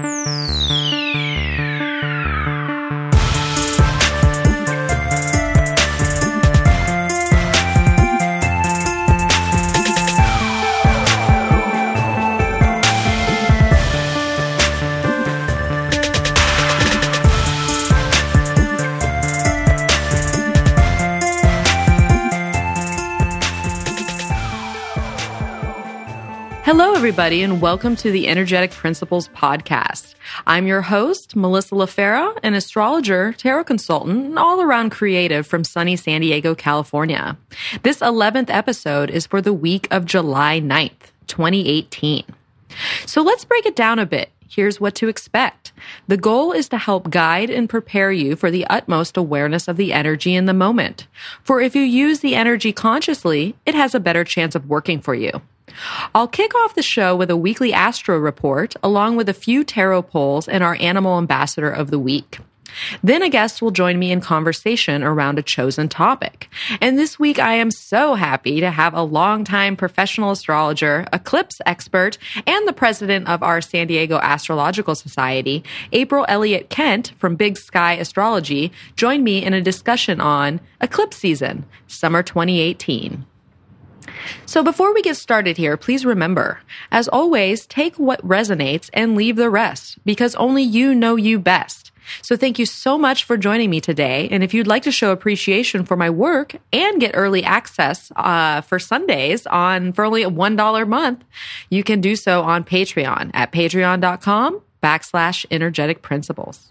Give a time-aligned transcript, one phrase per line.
[0.00, 0.37] Hello,
[26.98, 30.16] everybody, and welcome to the Energetic Principles Podcast.
[30.48, 35.94] I'm your host, Melissa LaFera, an astrologer, tarot consultant, and all around creative from sunny
[35.94, 37.36] San Diego, California.
[37.84, 42.24] This 11th episode is for the week of July 9th, 2018.
[43.06, 44.30] So let's break it down a bit.
[44.48, 45.70] Here's what to expect.
[46.08, 49.92] The goal is to help guide and prepare you for the utmost awareness of the
[49.92, 51.06] energy in the moment.
[51.44, 55.14] For if you use the energy consciously, it has a better chance of working for
[55.14, 55.42] you.
[56.14, 60.02] I'll kick off the show with a weekly astro report, along with a few tarot
[60.02, 62.38] polls and our animal ambassador of the week.
[63.02, 66.48] Then a guest will join me in conversation around a chosen topic.
[66.80, 72.18] And this week I am so happy to have a longtime professional astrologer, eclipse expert,
[72.46, 77.94] and the president of our San Diego Astrological Society, April Elliott Kent from Big Sky
[77.94, 83.24] Astrology, join me in a discussion on eclipse season, summer 2018.
[84.46, 89.36] So before we get started here, please remember, as always, take what resonates and leave
[89.36, 91.92] the rest because only you know you best.
[92.22, 94.28] So thank you so much for joining me today.
[94.30, 98.62] And if you'd like to show appreciation for my work and get early access uh,
[98.62, 101.24] for Sundays on for only one dollar a month,
[101.68, 106.68] you can do so on Patreon at patreon.com backslash energetic principles.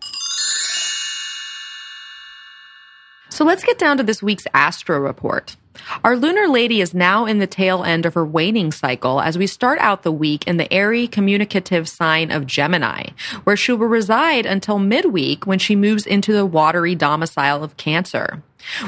[3.29, 5.57] So let's get down to this week's astro report.
[6.03, 9.47] Our lunar lady is now in the tail end of her waning cycle as we
[9.47, 13.07] start out the week in the airy communicative sign of Gemini,
[13.43, 18.43] where she will reside until midweek when she moves into the watery domicile of Cancer.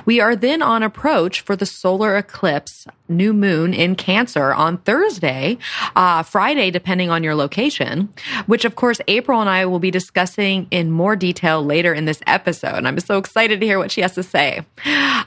[0.06, 5.58] We are then on approach for the solar eclipse new moon in Cancer on Thursday,
[5.96, 8.10] uh, Friday, depending on your location,
[8.46, 12.22] which of course April and I will be discussing in more detail later in this
[12.28, 12.86] episode.
[12.86, 14.66] I'm so excited to hear what she has to say.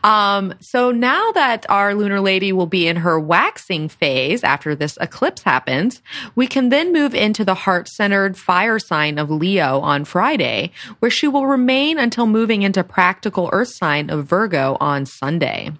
[0.04, 4.96] Um, so now that our lunar lady will be in her waxing phase after this
[5.00, 6.02] eclipse happens,
[6.34, 11.10] we can then move into the heart centered fire sign of Leo on Friday, where
[11.10, 15.72] she will remain until moving into practical earth sign of Virgo on Sunday.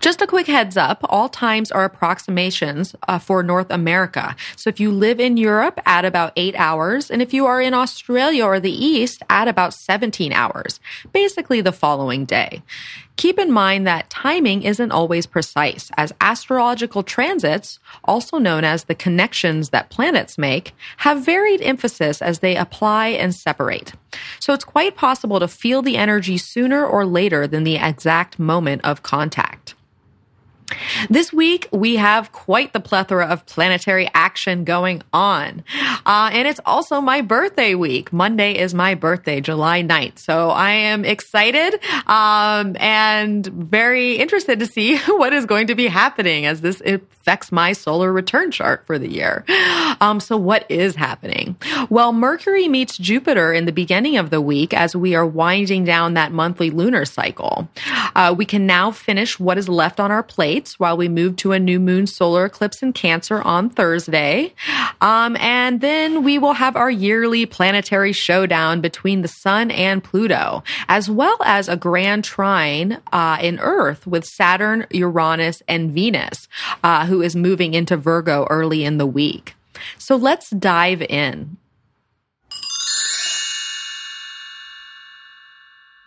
[0.00, 4.34] Just a quick heads up all times are approximations uh, for North America.
[4.56, 7.10] So if you live in Europe, add about eight hours.
[7.10, 10.80] And if you are in Australia or the East, add about 17 hours,
[11.12, 12.62] basically the following day.
[13.16, 18.94] Keep in mind that timing isn't always precise, as astrological transits, also known as the
[18.94, 23.94] connections that planets make, have varied emphasis as they apply and separate.
[24.38, 28.84] So it's quite possible to feel the energy sooner or later than the exact moment
[28.84, 29.75] of contact.
[31.08, 35.64] This week, we have quite the plethora of planetary action going on.
[36.04, 38.12] Uh, and it's also my birthday week.
[38.12, 40.18] Monday is my birthday, July 9th.
[40.18, 45.86] So I am excited um, and very interested to see what is going to be
[45.86, 49.44] happening as this affects my solar return chart for the year.
[50.00, 51.56] Um, so, what is happening?
[51.90, 56.14] Well, Mercury meets Jupiter in the beginning of the week as we are winding down
[56.14, 57.68] that monthly lunar cycle.
[58.14, 61.52] Uh, we can now finish what is left on our plate while we move to
[61.52, 64.54] a new moon solar eclipse in Cancer on Thursday.
[65.00, 70.62] Um, and then we will have our yearly planetary showdown between the Sun and Pluto,
[70.88, 76.48] as well as a grand trine uh, in Earth with Saturn, Uranus, and Venus,
[76.82, 79.54] uh, who is moving into Virgo early in the week.
[79.98, 81.58] So let's dive in.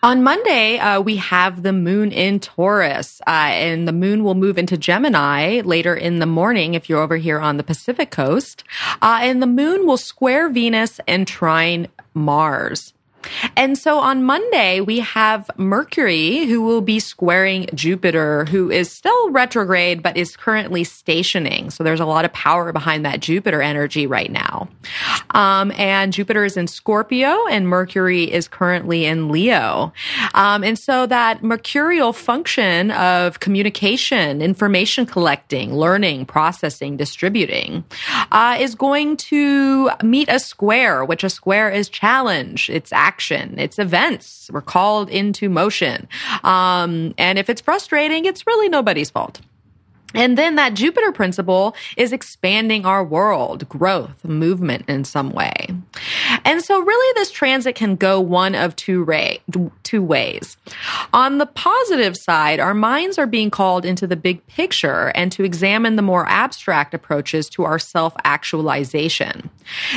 [0.02, 4.56] On Monday, uh, we have the moon in Taurus, uh, and the moon will move
[4.56, 8.64] into Gemini later in the morning if you're over here on the Pacific coast.
[9.02, 12.94] Uh, and the moon will square Venus and trine Mars.
[13.56, 19.30] And so on Monday, we have Mercury, who will be squaring Jupiter, who is still
[19.30, 21.70] retrograde, but is currently stationing.
[21.70, 24.68] So there's a lot of power behind that Jupiter energy right now.
[25.30, 29.92] Um, and Jupiter is in Scorpio, and Mercury is currently in Leo.
[30.34, 37.84] Um, and so that mercurial function of communication, information collecting, learning, processing, distributing,
[38.32, 42.70] uh, is going to meet a square, which a square is challenge.
[42.70, 44.48] It's action, it's events.
[44.52, 46.06] We're called into motion.
[46.44, 49.40] Um, and if it's frustrating, it's really nobody's fault.
[50.14, 55.66] And then that Jupiter principle is expanding our world, growth, movement in some way.
[56.44, 59.40] And so really this transit can go one of two, ray,
[59.82, 60.56] two ways.
[61.12, 65.44] On the positive side, our minds are being called into the big picture and to
[65.44, 69.50] examine the more abstract approaches to our self-actualization.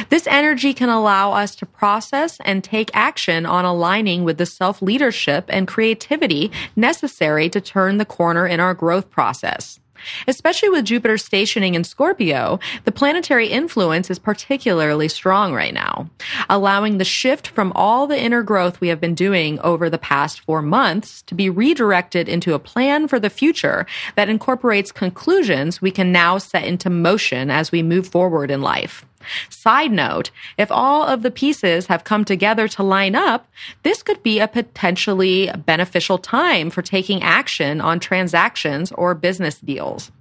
[0.09, 5.45] This energy can allow us to process and take action on aligning with the self-leadership
[5.49, 9.79] and creativity necessary to turn the corner in our growth process.
[10.27, 16.09] Especially with Jupiter stationing in Scorpio, the planetary influence is particularly strong right now,
[16.49, 20.39] allowing the shift from all the inner growth we have been doing over the past
[20.41, 23.85] four months to be redirected into a plan for the future
[24.15, 29.05] that incorporates conclusions we can now set into motion as we move forward in life.
[29.49, 33.47] Side note, if all of the pieces have come together to line up,
[33.83, 40.11] this could be a potentially beneficial time for taking action on transactions or business deals.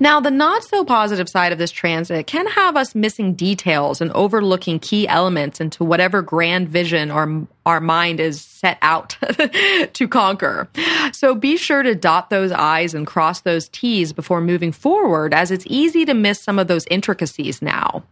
[0.00, 4.10] Now, the not so positive side of this transit can have us missing details and
[4.12, 9.16] overlooking key elements into whatever grand vision or our mind is set out
[9.92, 10.68] to conquer.
[11.12, 15.50] So be sure to dot those I's and cross those T's before moving forward, as
[15.50, 18.04] it's easy to miss some of those intricacies now.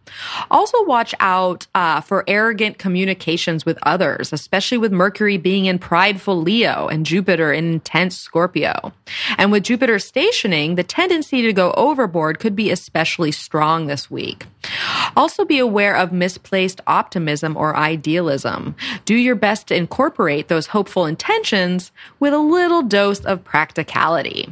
[0.49, 6.41] Also, watch out uh, for arrogant communications with others, especially with Mercury being in prideful
[6.41, 8.93] Leo and Jupiter in intense Scorpio.
[9.37, 14.47] And with Jupiter stationing, the tendency to go overboard could be especially strong this week.
[15.15, 18.75] Also, be aware of misplaced optimism or idealism.
[19.05, 24.49] Do your best to incorporate those hopeful intentions with a little dose of practicality.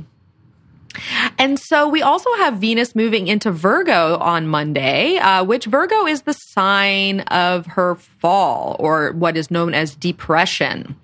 [1.37, 6.23] And so we also have Venus moving into Virgo on Monday, uh, which Virgo is
[6.23, 10.95] the sign of her fall or what is known as depression,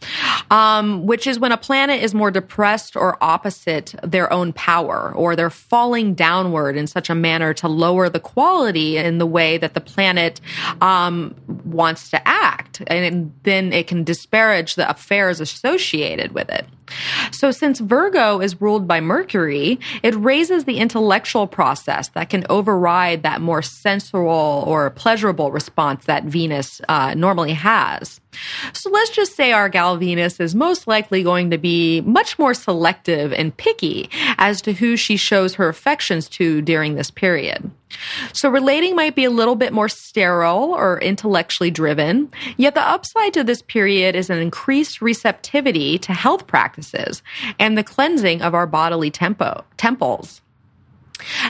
[0.51, 5.35] um, which is when a planet is more depressed or opposite their own power or
[5.35, 9.73] they're falling downward in such a manner to lower the quality in the way that
[9.73, 10.41] the planet
[10.81, 12.81] um, wants to act.
[12.87, 16.65] And then it can disparage the affairs associated with it.
[17.31, 23.23] So since Virgo is ruled by Mercury, it raises the intellectual process that can override
[23.23, 28.19] that more sensual or pleasurable response that Venus uh, normally has.
[28.73, 32.53] So let's just say our gal Venus is most likely going to be much more
[32.53, 37.71] selective and picky as to who she shows her affections to during this period.
[38.33, 43.33] So relating might be a little bit more sterile or intellectually driven, yet the upside
[43.35, 46.74] to this period is an increased receptivity to health practices
[47.59, 50.41] and the cleansing of our bodily tempo, temples.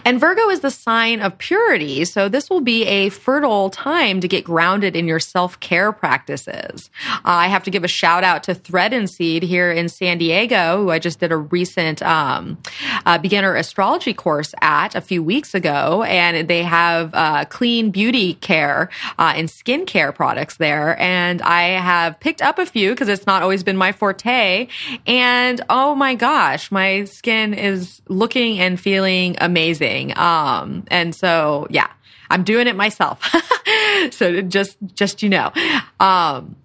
[0.04, 2.06] And Virgo is the sign of purity.
[2.06, 6.90] So this will be a fertile time to get grounded in your self care practices.
[7.10, 10.18] Uh, I have to give a shout out to Thread and Seed here in San
[10.18, 12.58] Diego, who I just did a recent um,
[13.06, 16.04] uh, beginner astrology course at a few weeks ago.
[16.04, 21.00] And they have uh, clean beauty care uh, and skincare products there.
[21.00, 24.68] And I have picked up a few because it's not always been my forte.
[25.08, 30.18] And oh my gosh, my skin is looking and feeling amazing amazing.
[30.18, 31.90] Um, and so yeah,
[32.30, 33.24] I'm doing it myself.
[34.12, 35.52] so just, just, you know,
[36.00, 36.56] um,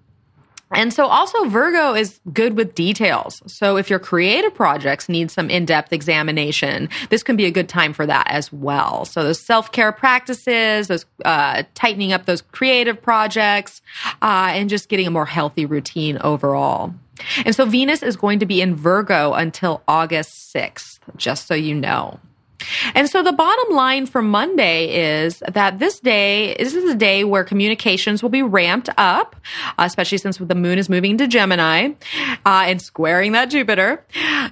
[0.73, 3.41] and so also Virgo is good with details.
[3.45, 7.91] So if your creative projects need some in-depth examination, this can be a good time
[7.91, 9.03] for that as well.
[9.03, 13.81] So those self-care practices, those uh, tightening up those creative projects,
[14.21, 16.93] uh, and just getting a more healthy routine overall.
[17.45, 21.75] And so Venus is going to be in Virgo until August 6th, just so you
[21.75, 22.19] know.
[22.93, 27.23] And so the bottom line for Monday is that this day this is a day
[27.23, 29.35] where communications will be ramped up,
[29.77, 31.91] uh, especially since the moon is moving to Gemini
[32.45, 34.05] uh, and squaring that Jupiter.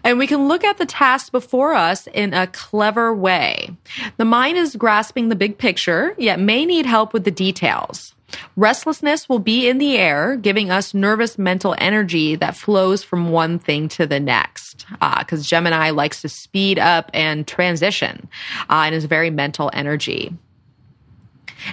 [0.04, 3.70] And we can look at the tasks before us in a clever way.
[4.18, 8.16] The mind is grasping the big picture, yet may need help with the details.
[8.56, 13.60] Restlessness will be in the air, giving us nervous mental energy that flows from one
[13.60, 14.86] thing to the next.
[15.00, 18.28] Because uh, Gemini likes to speed up and transition
[18.70, 20.34] uh, and is very mental energy.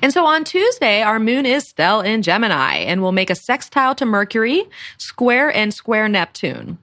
[0.02, 3.94] And so on Tuesday, our moon is still in Gemini and will make a sextile
[3.96, 4.64] to Mercury,
[4.98, 6.78] square and square Neptune.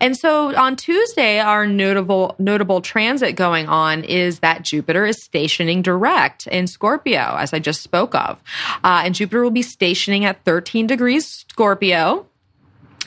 [0.00, 5.82] And so on Tuesday, our notable notable transit going on is that Jupiter is stationing
[5.82, 8.42] direct in Scorpio, as I just spoke of,
[8.82, 12.26] uh, and Jupiter will be stationing at 13 degrees Scorpio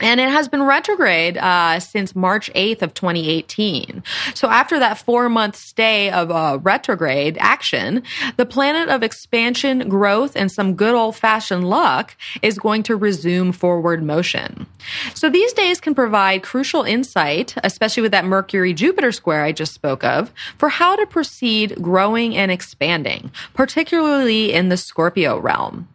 [0.00, 4.02] and it has been retrograde uh, since March 8th of 2018.
[4.34, 8.02] So after that four month stay of uh, retrograde action,
[8.36, 13.52] the planet of expansion, growth, and some good old fashioned luck is going to resume
[13.52, 14.66] forward motion.
[15.14, 19.74] So these days can provide crucial insight, especially with that Mercury Jupiter square I just
[19.74, 25.88] spoke of, for how to proceed growing and expanding, particularly in the Scorpio realm.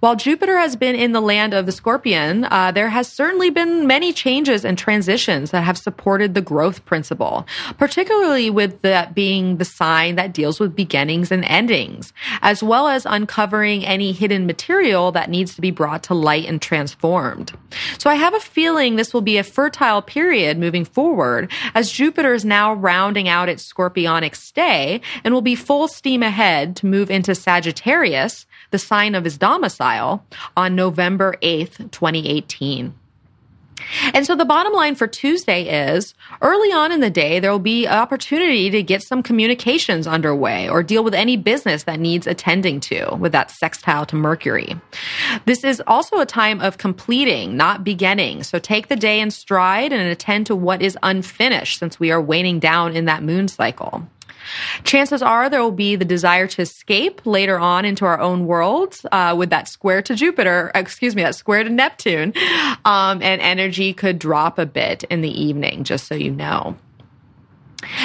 [0.00, 3.86] While Jupiter has been in the land of the scorpion, uh, there has certainly been
[3.86, 7.46] many changes and transitions that have supported the growth principle,
[7.78, 12.12] particularly with that being the sign that deals with beginnings and endings,
[12.42, 16.60] as well as uncovering any hidden material that needs to be brought to light and
[16.60, 17.52] transformed.
[17.96, 22.34] So I have a feeling this will be a fertile period moving forward as Jupiter
[22.34, 27.10] is now rounding out its scorpionic stay and will be full steam ahead to move
[27.10, 30.24] into Sagittarius, the sign of his domicile,
[30.56, 32.94] on November 8th, 2018.
[34.14, 37.58] And so the bottom line for Tuesday is early on in the day, there will
[37.58, 42.26] be an opportunity to get some communications underway or deal with any business that needs
[42.26, 44.76] attending to with that sextile to Mercury.
[45.44, 48.42] This is also a time of completing, not beginning.
[48.42, 52.20] So take the day in stride and attend to what is unfinished since we are
[52.20, 54.08] waning down in that moon cycle.
[54.84, 59.00] Chances are there will be the desire to escape later on into our own world
[59.12, 62.32] uh, with that square to Jupiter, excuse me, that square to Neptune.
[62.84, 66.76] Um, and energy could drop a bit in the evening, just so you know.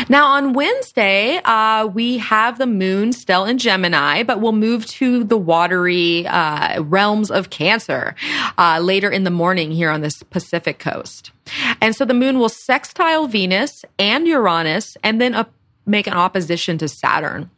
[0.09, 5.23] Now on Wednesday, uh, we have the moon still in Gemini, but we'll move to
[5.23, 8.15] the watery uh, realms of Cancer
[8.57, 11.31] uh, later in the morning here on this Pacific coast.
[11.81, 15.47] And so the moon will sextile Venus and Uranus, and then a
[15.91, 17.51] make an opposition to Saturn.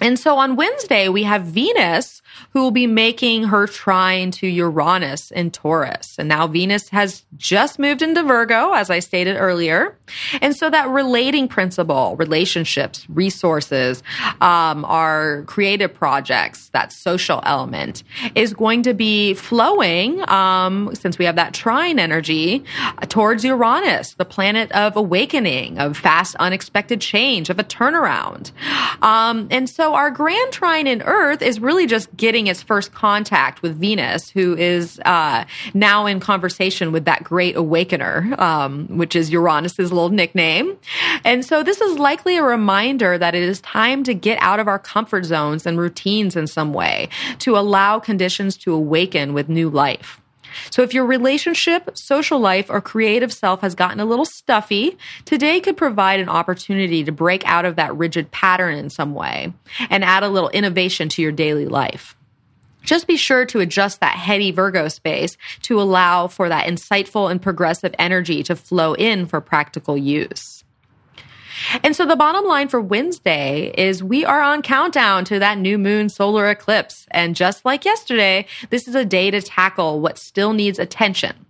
[0.00, 5.30] And so on Wednesday, we have Venus who will be making her trine to Uranus
[5.30, 6.16] in Taurus.
[6.18, 9.96] And now Venus has just moved into Virgo, as I stated earlier.
[10.40, 14.02] And so that relating principle, relationships, resources,
[14.40, 18.02] um, our creative projects, that social element
[18.34, 22.64] is going to be flowing, um, since we have that trine energy,
[23.08, 28.52] towards Uranus, the planet of awakening, of fast, unexpected change, of a turnaround.
[29.02, 33.62] Um, and so our grand trine in Earth is really just getting its first contact
[33.62, 39.30] with Venus, who is uh, now in conversation with that great awakener, um, which is
[39.30, 40.76] Uranus's little nickname.
[41.24, 44.68] And so this is likely a reminder that it is time to get out of
[44.68, 47.08] our comfort zones and routines in some way
[47.38, 50.20] to allow conditions to awaken with new life.
[50.70, 55.60] So if your relationship, social life, or creative self has gotten a little stuffy, today
[55.60, 59.52] could provide an opportunity to break out of that rigid pattern in some way
[59.88, 62.17] and add a little innovation to your daily life.
[62.88, 67.40] Just be sure to adjust that heady Virgo space to allow for that insightful and
[67.40, 70.64] progressive energy to flow in for practical use.
[71.82, 75.76] And so the bottom line for Wednesday is we are on countdown to that new
[75.76, 77.06] moon solar eclipse.
[77.10, 81.44] And just like yesterday, this is a day to tackle what still needs attention.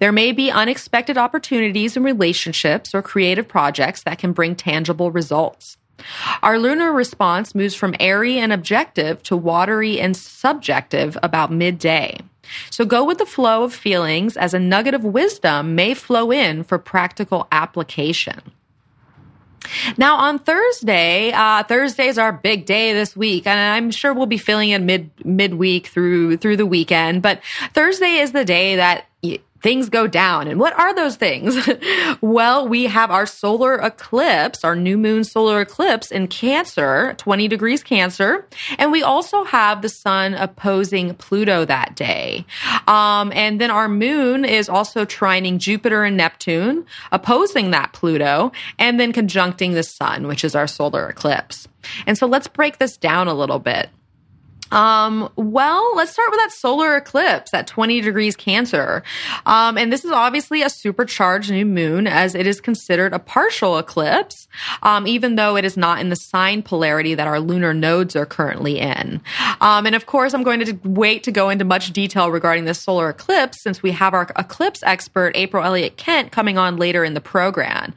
[0.00, 5.78] There may be unexpected opportunities in relationships or creative projects that can bring tangible results.
[6.42, 12.18] Our lunar response moves from airy and objective to watery and subjective about midday.
[12.70, 16.62] So go with the flow of feelings as a nugget of wisdom may flow in
[16.64, 18.52] for practical application.
[19.96, 24.26] Now on Thursday, uh, Thursday is our big day this week, and I'm sure we'll
[24.26, 27.22] be feeling it mid midweek through through the weekend.
[27.22, 27.40] But
[27.72, 29.06] Thursday is the day that
[29.64, 30.46] things go down.
[30.46, 31.56] And what are those things?
[32.20, 37.82] well, we have our solar eclipse, our new moon solar eclipse in Cancer, 20 degrees
[37.82, 38.46] Cancer.
[38.78, 42.44] And we also have the sun opposing Pluto that day.
[42.86, 49.00] Um, and then our moon is also trining Jupiter and Neptune, opposing that Pluto, and
[49.00, 51.68] then conjuncting the sun, which is our solar eclipse.
[52.06, 53.88] And so let's break this down a little bit.
[54.70, 59.02] Um, well, let's start with that solar eclipse at 20 degrees Cancer.
[59.46, 63.78] Um, and this is obviously a supercharged new moon as it is considered a partial
[63.78, 64.48] eclipse,
[64.82, 68.26] um, even though it is not in the sign polarity that our lunar nodes are
[68.26, 69.20] currently in.
[69.60, 72.80] Um, and of course, I'm going to wait to go into much detail regarding this
[72.80, 77.14] solar eclipse since we have our eclipse expert, April Elliott Kent, coming on later in
[77.14, 77.94] the program.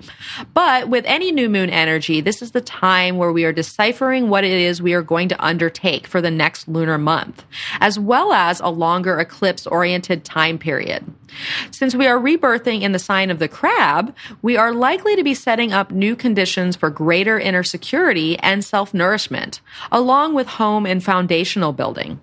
[0.54, 4.44] But with any new moon energy, this is the time where we are deciphering what
[4.44, 7.44] it is we are going to undertake for the next lunar month,
[7.80, 11.04] as well as a longer eclipse oriented time period.
[11.72, 15.34] Since we are rebirthing in the sign of the crab, we are likely to be
[15.34, 21.04] setting up new conditions for greater inner security and self nourishment, along with home and
[21.04, 22.20] foundational building.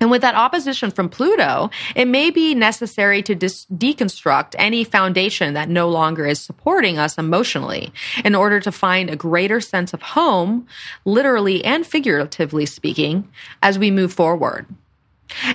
[0.00, 5.54] And with that opposition from Pluto, it may be necessary to dis- deconstruct any foundation
[5.54, 7.92] that no longer is supporting us emotionally
[8.24, 10.66] in order to find a greater sense of home,
[11.04, 13.28] literally and figuratively speaking,
[13.62, 14.66] as we move forward.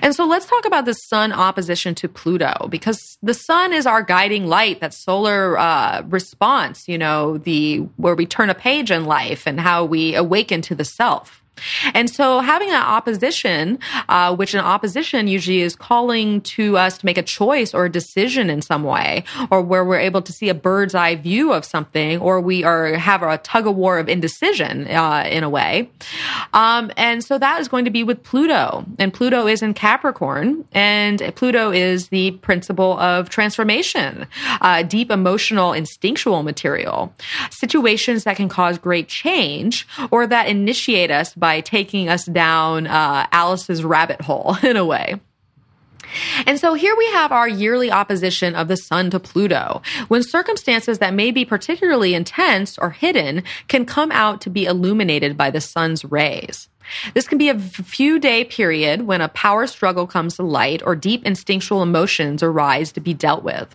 [0.02, 4.02] And so let's talk about the sun opposition to Pluto because the sun is our
[4.02, 9.04] guiding light, that solar uh, response, you know, the where we turn a page in
[9.04, 11.43] life and how we awaken to the self.
[11.94, 17.06] And so having an opposition, uh, which an opposition usually is calling to us to
[17.06, 20.48] make a choice or a decision in some way, or where we're able to see
[20.48, 24.08] a bird's eye view of something, or we are have a tug of war of
[24.08, 25.90] indecision uh, in a way.
[26.52, 30.64] Um, and so that is going to be with Pluto, and Pluto is in Capricorn,
[30.72, 34.26] and Pluto is the principle of transformation,
[34.60, 37.12] uh, deep emotional, instinctual material,
[37.50, 43.26] situations that can cause great change or that initiate us by taking us down uh,
[43.30, 45.20] Alice's rabbit hole in a way.
[46.46, 51.00] And so here we have our yearly opposition of the sun to Pluto, when circumstances
[51.00, 55.60] that may be particularly intense or hidden can come out to be illuminated by the
[55.60, 56.70] sun's rays.
[57.14, 60.96] This can be a few day period when a power struggle comes to light or
[60.96, 63.74] deep instinctual emotions arise to be dealt with.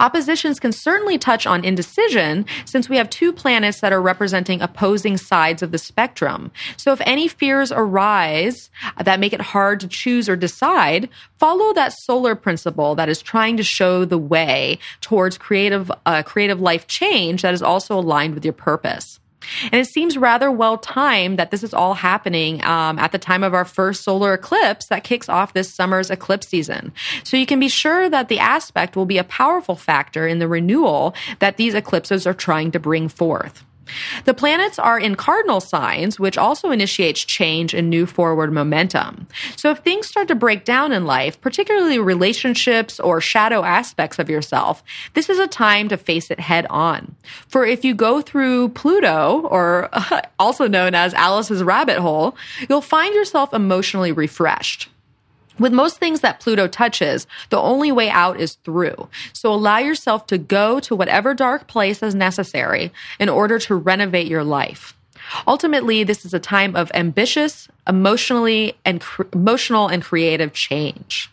[0.00, 5.16] Oppositions can certainly touch on indecision since we have two planets that are representing opposing
[5.16, 6.50] sides of the spectrum.
[6.76, 8.70] So if any fears arise
[9.02, 13.56] that make it hard to choose or decide, follow that solar principle that is trying
[13.56, 18.44] to show the way towards creative, uh, creative life change that is also aligned with
[18.44, 19.20] your purpose.
[19.64, 23.42] And it seems rather well timed that this is all happening um, at the time
[23.42, 26.92] of our first solar eclipse that kicks off this summer's eclipse season.
[27.24, 30.48] So you can be sure that the aspect will be a powerful factor in the
[30.48, 33.64] renewal that these eclipses are trying to bring forth.
[34.24, 39.26] The planets are in cardinal signs, which also initiates change and new forward momentum.
[39.56, 44.28] So if things start to break down in life, particularly relationships or shadow aspects of
[44.28, 44.82] yourself,
[45.14, 47.14] this is a time to face it head on.
[47.48, 49.90] For if you go through Pluto, or
[50.38, 52.36] also known as Alice's rabbit hole,
[52.68, 54.88] you'll find yourself emotionally refreshed.
[55.58, 59.08] With most things that Pluto touches, the only way out is through.
[59.32, 64.28] So allow yourself to go to whatever dark place is necessary in order to renovate
[64.28, 64.94] your life.
[65.46, 71.30] Ultimately, this is a time of ambitious, emotionally and emotional and creative change.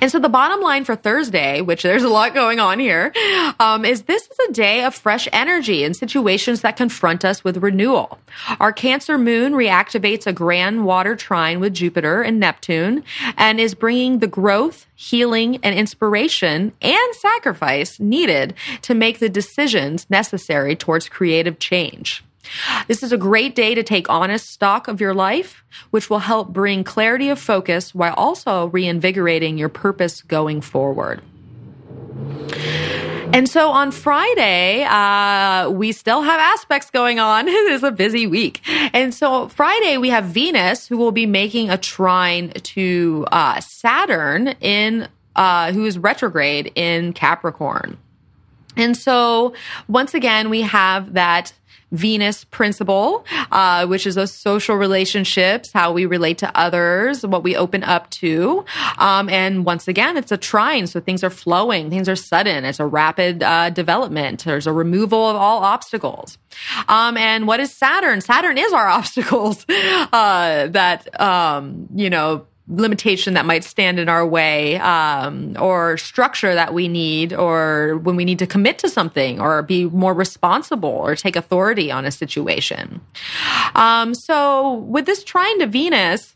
[0.00, 3.12] And so the bottom line for Thursday, which there's a lot going on here,
[3.60, 7.58] um, is this is a day of fresh energy in situations that confront us with
[7.58, 8.18] renewal.
[8.60, 13.04] Our Cancer moon reactivates a grand water trine with Jupiter and Neptune
[13.36, 20.08] and is bringing the growth, healing, and inspiration and sacrifice needed to make the decisions
[20.10, 22.22] necessary towards creative change.
[22.88, 26.52] This is a great day to take honest stock of your life, which will help
[26.52, 31.22] bring clarity of focus while also reinvigorating your purpose going forward.
[33.32, 37.48] And so on Friday, uh, we still have aspects going on.
[37.48, 38.60] it is a busy week.
[38.94, 44.48] And so Friday, we have Venus, who will be making a trine to uh, Saturn
[44.60, 47.98] in uh, who is retrograde in Capricorn.
[48.76, 49.54] And so
[49.88, 51.52] once again, we have that
[51.92, 57.54] Venus principle, uh, which is those social relationships, how we relate to others, what we
[57.56, 58.64] open up to.
[58.98, 60.86] Um, and once again, it's a trine.
[60.86, 62.64] So things are flowing, things are sudden.
[62.64, 64.44] It's a rapid uh, development.
[64.44, 66.38] There's a removal of all obstacles.
[66.88, 68.20] Um, and what is Saturn?
[68.20, 74.26] Saturn is our obstacles uh, that, um, you know, limitation that might stand in our
[74.26, 79.40] way um, or structure that we need or when we need to commit to something
[79.40, 83.00] or be more responsible or take authority on a situation.
[83.74, 86.32] Um, so with this trine to venus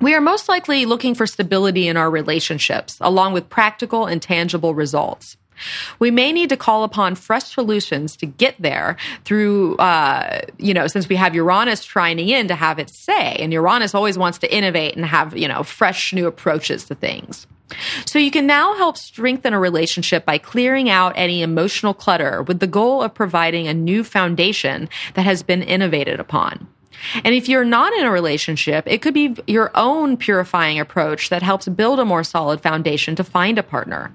[0.00, 4.74] we are most likely looking for stability in our relationships along with practical and tangible
[4.74, 5.36] results
[5.98, 10.86] we may need to call upon fresh solutions to get there through, uh, you know,
[10.86, 14.54] since we have Uranus trining in to have its say, and Uranus always wants to
[14.54, 17.46] innovate and have, you know, fresh new approaches to things.
[18.06, 22.60] So you can now help strengthen a relationship by clearing out any emotional clutter with
[22.60, 26.66] the goal of providing a new foundation that has been innovated upon.
[27.24, 31.42] And if you're not in a relationship, it could be your own purifying approach that
[31.42, 34.12] helps build a more solid foundation to find a partner.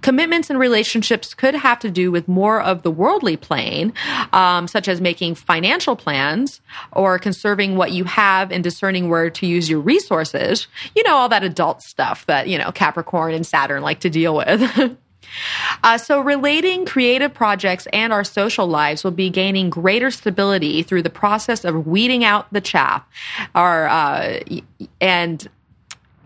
[0.00, 3.92] Commitments and relationships could have to do with more of the worldly plane,
[4.32, 6.60] um, such as making financial plans
[6.92, 10.66] or conserving what you have and discerning where to use your resources.
[10.94, 14.36] You know, all that adult stuff that, you know, Capricorn and Saturn like to deal
[14.36, 14.98] with.
[15.82, 21.02] Uh, so, relating creative projects and our social lives will be gaining greater stability through
[21.02, 23.04] the process of weeding out the chaff.
[23.54, 24.40] Our uh,
[25.00, 25.48] and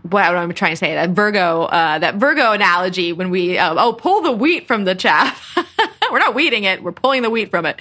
[0.03, 3.93] what I'm trying to say that Virgo uh, that Virgo analogy when we uh, oh
[3.93, 5.57] pull the wheat from the chaff.
[6.11, 7.81] we're not weeding it; we're pulling the wheat from it,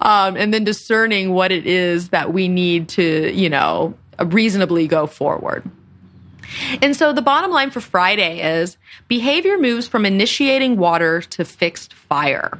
[0.00, 5.06] um, and then discerning what it is that we need to you know reasonably go
[5.06, 5.68] forward.
[6.80, 8.76] And so the bottom line for Friday is
[9.08, 12.58] behavior moves from initiating water to fixed fire.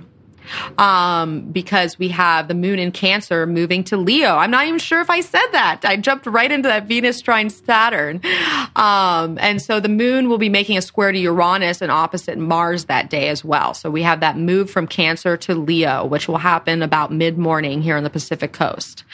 [0.78, 4.36] Um, because we have the moon in Cancer moving to Leo.
[4.36, 5.80] I'm not even sure if I said that.
[5.84, 8.20] I jumped right into that Venus trine Saturn.
[8.76, 12.86] Um, and so the moon will be making a square to Uranus and opposite Mars
[12.86, 13.74] that day as well.
[13.74, 17.82] So we have that move from Cancer to Leo, which will happen about mid morning
[17.82, 19.04] here on the Pacific coast.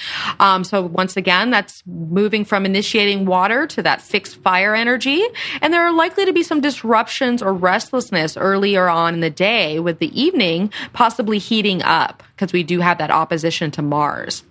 [0.40, 5.24] Um, so once again, that's moving from initiating water to that fixed fire energy.
[5.60, 9.78] And there are likely to be some disruptions or restlessness earlier on in the day
[9.78, 14.44] with the evening possibly possibly heating up because we do have that opposition to Mars.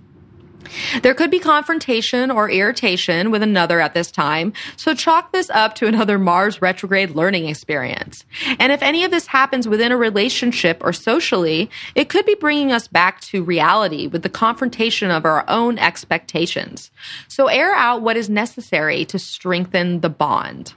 [1.02, 5.76] There could be confrontation or irritation with another at this time, so chalk this up
[5.76, 8.26] to another Mars retrograde learning experience.
[8.60, 12.74] And if any of this happens within a relationship or socially, it could be bringing
[12.74, 16.92] us back to reality with the confrontation of our own expectations.
[17.30, 20.74] So air out what is necessary to strengthen the bond.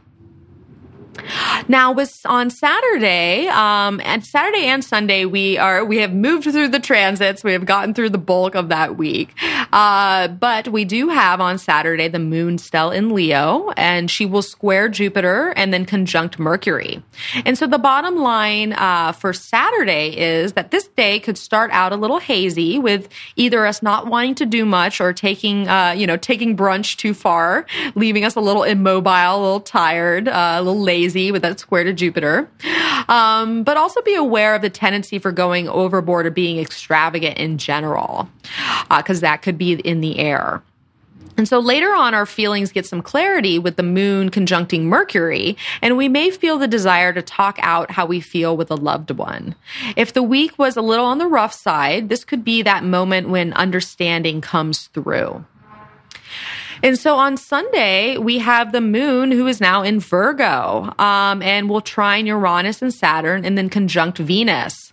[1.68, 6.68] Now, was on Saturday, um, and Saturday and Sunday, we are we have moved through
[6.68, 7.44] the transits.
[7.44, 9.34] We have gotten through the bulk of that week,
[9.72, 14.42] uh, but we do have on Saturday the Moon still in Leo, and she will
[14.42, 17.02] square Jupiter and then conjunct Mercury.
[17.44, 21.92] And so the bottom line uh, for Saturday is that this day could start out
[21.92, 26.06] a little hazy with either us not wanting to do much or taking, uh, you
[26.06, 30.62] know, taking brunch too far, leaving us a little immobile, a little tired, uh, a
[30.62, 32.50] little lazy with that square to Jupiter.
[33.08, 37.58] Um, but also be aware of the tendency for going overboard or being extravagant in
[37.58, 38.28] general,
[38.88, 40.62] because uh, that could be in the air.
[41.36, 45.96] And so later on, our feelings get some clarity with the moon conjuncting Mercury, and
[45.96, 49.54] we may feel the desire to talk out how we feel with a loved one.
[49.96, 53.30] If the week was a little on the rough side, this could be that moment
[53.30, 55.44] when understanding comes through.
[56.82, 61.68] And so on Sunday, we have the moon who is now in Virgo um, and
[61.68, 64.92] will trine Uranus and Saturn and then conjunct Venus.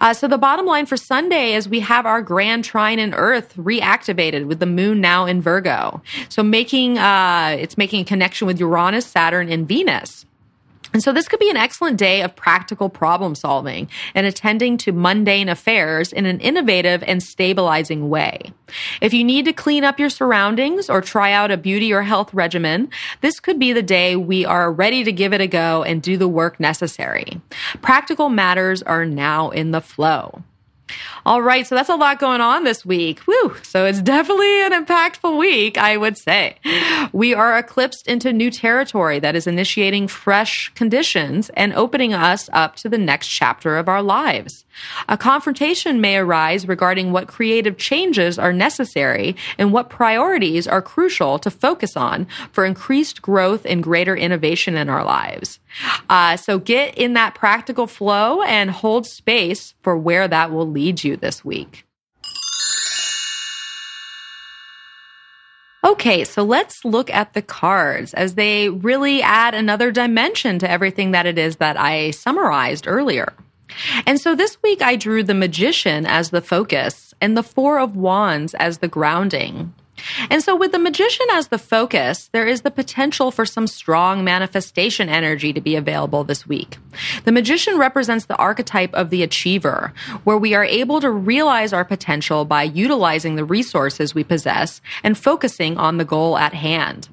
[0.00, 3.56] Uh, so the bottom line for Sunday is we have our grand trine in Earth
[3.56, 6.02] reactivated with the moon now in Virgo.
[6.28, 10.25] So making uh, it's making a connection with Uranus, Saturn, and Venus.
[10.92, 14.92] And so this could be an excellent day of practical problem solving and attending to
[14.92, 18.52] mundane affairs in an innovative and stabilizing way.
[19.00, 22.32] If you need to clean up your surroundings or try out a beauty or health
[22.32, 26.02] regimen, this could be the day we are ready to give it a go and
[26.02, 27.40] do the work necessary.
[27.82, 30.42] Practical matters are now in the flow.
[31.24, 33.26] All right, so that's a lot going on this week.
[33.26, 33.56] Woo!
[33.62, 36.56] So it's definitely an impactful week, I would say.
[37.12, 42.76] We are eclipsed into new territory that is initiating fresh conditions and opening us up
[42.76, 44.64] to the next chapter of our lives.
[45.08, 51.38] A confrontation may arise regarding what creative changes are necessary and what priorities are crucial
[51.40, 55.58] to focus on for increased growth and greater innovation in our lives.
[56.08, 61.02] Uh, so get in that practical flow and hold space for where that will lead
[61.02, 61.86] you this week.
[65.82, 71.12] Okay, so let's look at the cards as they really add another dimension to everything
[71.12, 73.32] that it is that I summarized earlier.
[74.04, 77.96] And so this week I drew the magician as the focus and the four of
[77.96, 79.72] wands as the grounding.
[80.30, 84.24] And so, with the magician as the focus, there is the potential for some strong
[84.24, 86.78] manifestation energy to be available this week.
[87.24, 89.92] The magician represents the archetype of the achiever,
[90.24, 95.16] where we are able to realize our potential by utilizing the resources we possess and
[95.16, 97.08] focusing on the goal at hand.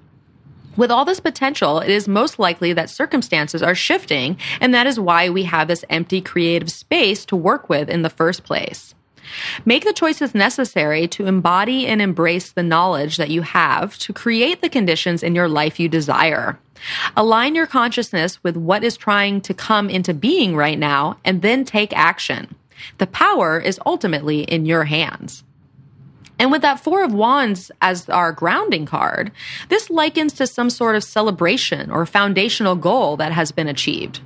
[0.75, 4.99] With all this potential, it is most likely that circumstances are shifting, and that is
[4.99, 8.92] why we have this empty creative space to work with in the first place.
[9.65, 14.61] Make the choices necessary to embody and embrace the knowledge that you have to create
[14.61, 16.59] the conditions in your life you desire.
[17.15, 21.63] Align your consciousness with what is trying to come into being right now and then
[21.65, 22.55] take action.
[22.97, 25.43] The power is ultimately in your hands.
[26.39, 29.31] And with that Four of Wands as our grounding card,
[29.69, 34.19] this likens to some sort of celebration or foundational goal that has been achieved.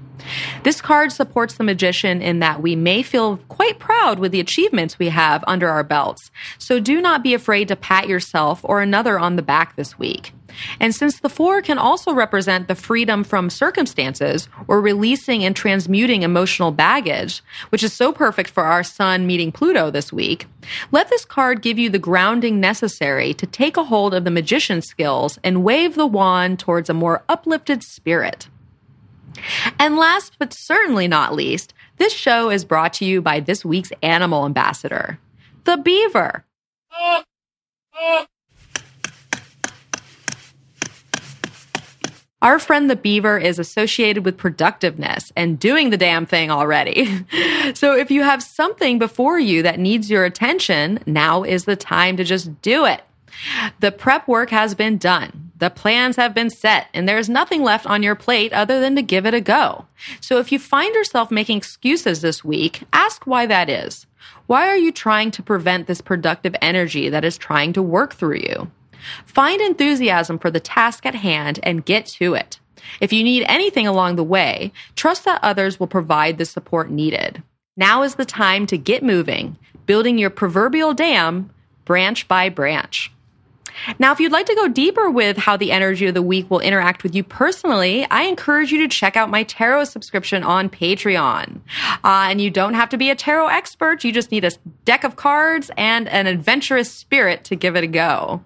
[0.63, 4.99] This card supports the magician in that we may feel quite proud with the achievements
[4.99, 6.31] we have under our belts.
[6.57, 10.33] So do not be afraid to pat yourself or another on the back this week.
[10.79, 16.23] And since the four can also represent the freedom from circumstances or releasing and transmuting
[16.23, 20.47] emotional baggage, which is so perfect for our sun meeting Pluto this week,
[20.91, 24.87] let this card give you the grounding necessary to take a hold of the magician's
[24.87, 28.47] skills and wave the wand towards a more uplifted spirit.
[29.79, 33.91] And last but certainly not least, this show is brought to you by this week's
[34.01, 35.19] animal ambassador,
[35.63, 36.45] the beaver.
[42.39, 47.25] Our friend the beaver is associated with productiveness and doing the damn thing already.
[47.73, 52.15] so if you have something before you that needs your attention, now is the time
[52.17, 53.01] to just do it.
[53.79, 55.46] The prep work has been done.
[55.59, 59.01] The plans have been set and there's nothing left on your plate other than to
[59.01, 59.85] give it a go.
[60.21, 64.05] So if you find yourself making excuses this week, ask why that is.
[64.45, 68.37] Why are you trying to prevent this productive energy that is trying to work through
[68.37, 68.71] you?
[69.25, 72.59] Find enthusiasm for the task at hand and get to it.
[73.01, 77.41] If you need anything along the way, trust that others will provide the support needed.
[77.75, 81.49] Now is the time to get moving, building your proverbial dam
[81.85, 83.11] branch by branch.
[83.99, 86.59] Now, if you'd like to go deeper with how the energy of the week will
[86.59, 91.61] interact with you personally, I encourage you to check out my tarot subscription on Patreon.
[92.03, 94.03] Uh, and you don't have to be a tarot expert.
[94.03, 94.51] You just need a
[94.85, 98.43] deck of cards and an adventurous spirit to give it a go.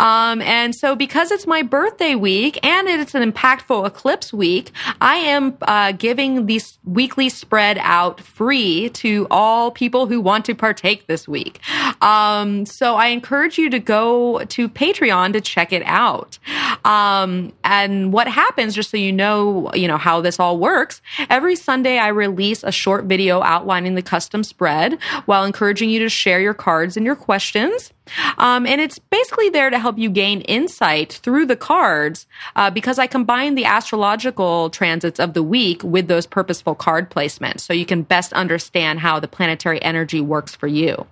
[0.00, 5.16] Um, and so because it's my birthday week and it's an impactful eclipse week, I
[5.16, 11.06] am uh, giving this weekly spread out free to all people who want to partake
[11.06, 11.60] this week.
[12.02, 16.38] Um, so I encourage you to go to Patreon to check it out.
[16.84, 21.56] Um, and what happens, just so you know, you know, how this all works, every
[21.56, 26.40] Sunday I release a short video outlining the custom spread while encouraging you to share
[26.40, 27.92] your cards and your questions.
[28.38, 32.26] Um, and it's basically there to help you gain insight through the cards
[32.56, 37.60] uh, because I combine the astrological transits of the week with those purposeful card placements
[37.60, 41.06] so you can best understand how the planetary energy works for you.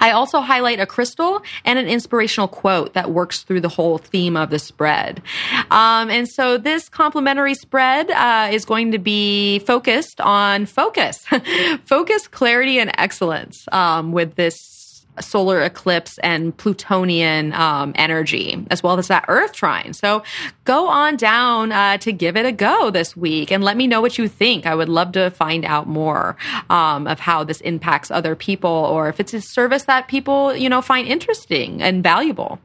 [0.00, 4.36] I also highlight a crystal and an inspirational quote that works through the whole theme
[4.36, 5.22] of the spread.
[5.70, 11.26] Um, and so this complimentary spread uh, is going to be focused on focus,
[11.84, 14.71] focus, clarity, and excellence um, with this
[15.20, 19.92] solar eclipse and Plutonian um, energy, as well as that Earth trine.
[19.92, 20.22] So
[20.64, 24.00] go on down uh, to give it a go this week and let me know
[24.00, 24.66] what you think.
[24.66, 26.36] I would love to find out more
[26.70, 30.68] um, of how this impacts other people or if it's a service that people, you
[30.68, 32.58] know, find interesting and valuable.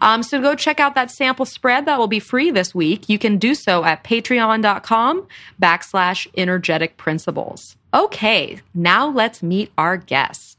[0.00, 3.08] Um, so go check out that sample spread that will be free this week.
[3.08, 5.26] You can do so at patreon.com
[5.60, 7.76] backslash energetic principles.
[7.94, 10.58] Okay, now let's meet our guest.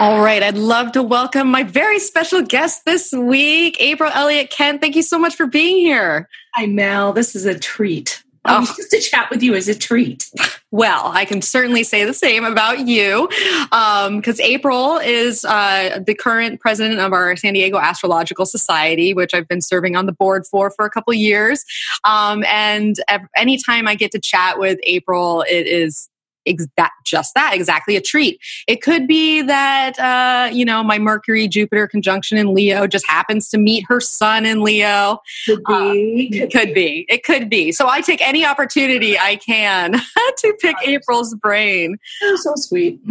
[0.00, 0.42] All right.
[0.42, 4.80] I'd love to welcome my very special guest this week, April Elliott Kent.
[4.80, 6.28] Thank you so much for being here.
[6.54, 7.12] Hi, Mel.
[7.12, 8.24] This is a treat.
[8.44, 8.66] Oh.
[8.76, 10.28] just to chat with you is a treat.
[10.70, 13.28] Well, I can certainly say the same about you
[13.70, 19.32] because um, April is uh, the current president of our San Diego Astrological Society, which
[19.32, 21.64] I've been serving on the board for for a couple years.
[22.02, 22.96] Um, and
[23.36, 26.10] anytime I get to chat with April, it is
[26.46, 28.40] ex- that just that exactly a treat.
[28.66, 33.48] It could be that uh, you know my Mercury Jupiter conjunction in Leo just happens
[33.50, 35.18] to meet her Sun in Leo.
[35.46, 36.42] Could be.
[36.42, 37.06] Uh, could be.
[37.08, 37.72] It could be.
[37.72, 39.92] So I take any opportunity I can
[40.38, 41.96] to pick April's brain.
[42.22, 43.00] Oh, so sweet.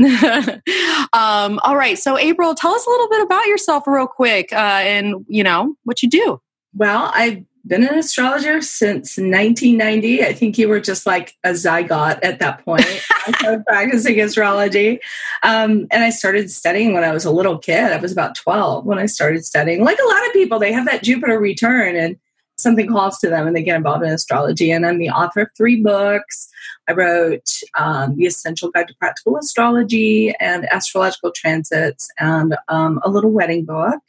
[1.13, 1.97] um, all right.
[1.97, 5.75] So April, tell us a little bit about yourself, real quick, uh, and you know
[5.83, 6.41] what you do.
[6.75, 10.23] Well, I been an astrologer since 1990.
[10.23, 12.85] I think you were just like a zygote at that point.
[13.27, 14.99] I started practicing astrology.
[15.43, 17.91] Um, and I started studying when I was a little kid.
[17.91, 19.83] I was about 12 when I started studying.
[19.83, 22.17] Like a lot of people, they have that Jupiter return and
[22.57, 24.71] something calls to them and they get involved in astrology.
[24.71, 26.49] And I'm the author of three books.
[26.89, 33.09] I wrote um, The Essential Guide to Practical Astrology and Astrological Transits and um, a
[33.09, 33.99] little wedding book.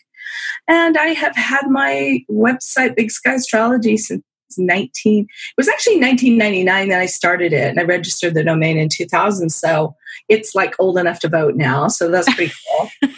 [0.68, 4.22] And I have had my website, Big Sky Astrology, since
[4.56, 8.88] 19 it was actually 1999 that i started it and i registered the domain in
[8.88, 9.96] 2000 so
[10.28, 12.90] it's like old enough to vote now so that's pretty cool.
[13.02, 13.12] And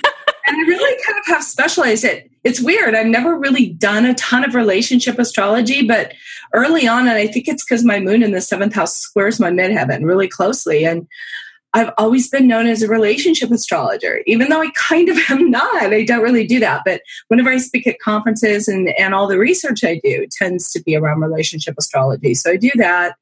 [0.46, 2.30] i really kind of have specialized it.
[2.44, 6.14] It's weird i've never really done a ton of relationship astrology but
[6.54, 9.50] early on and i think it's because my moon in the seventh house squares my
[9.50, 11.06] midheaven really closely and
[11.76, 15.92] I've always been known as a relationship astrologer, even though I kind of am not.
[15.92, 16.82] I don't really do that.
[16.86, 20.82] But whenever I speak at conferences and, and all the research I do tends to
[20.82, 22.32] be around relationship astrology.
[22.32, 23.16] So I do that.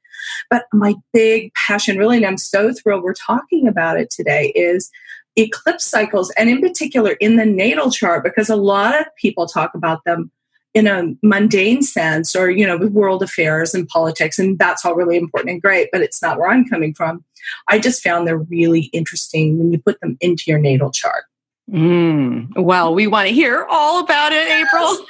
[0.50, 4.88] But my big passion, really, and I'm so thrilled we're talking about it today, is
[5.36, 9.74] eclipse cycles, and in particular in the natal chart, because a lot of people talk
[9.74, 10.30] about them
[10.74, 14.94] in a mundane sense or, you know, with world affairs and politics, and that's all
[14.94, 17.24] really important and great, but it's not where I'm coming from.
[17.68, 21.24] I just found they're really interesting when you put them into your natal chart.
[21.70, 25.06] Mm, well, we want to hear all about it, April.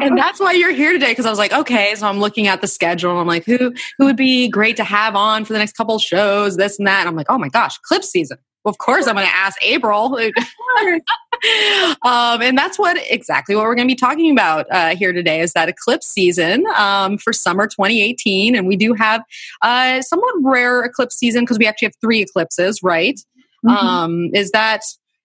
[0.00, 1.14] and that's why you're here today.
[1.14, 3.74] Cause I was like, okay, so I'm looking at the schedule and I'm like, who,
[3.98, 7.00] who would be great to have on for the next couple shows, this and that.
[7.00, 8.38] And I'm like, oh my gosh, clip season.
[8.64, 10.16] Of course, I'm going to ask April.
[12.02, 15.40] um, and that's what exactly what we're going to be talking about uh, here today
[15.40, 18.54] is that eclipse season um, for summer 2018.
[18.54, 19.22] And we do have
[19.62, 23.20] uh, somewhat rare eclipse season because we actually have three eclipses, right?
[23.64, 23.86] Mm-hmm.
[23.86, 24.82] Um, is that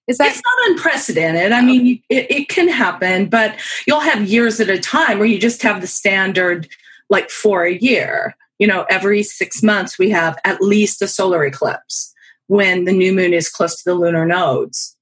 [0.08, 4.60] is that it's not unprecedented i mean it, it, can happen but you'll have years
[4.60, 6.68] at a time where you just have the standard
[7.10, 11.44] like for a year you know every six months we have at least a solar
[11.44, 12.14] eclipse
[12.48, 14.96] when the new moon is close to the lunar nodes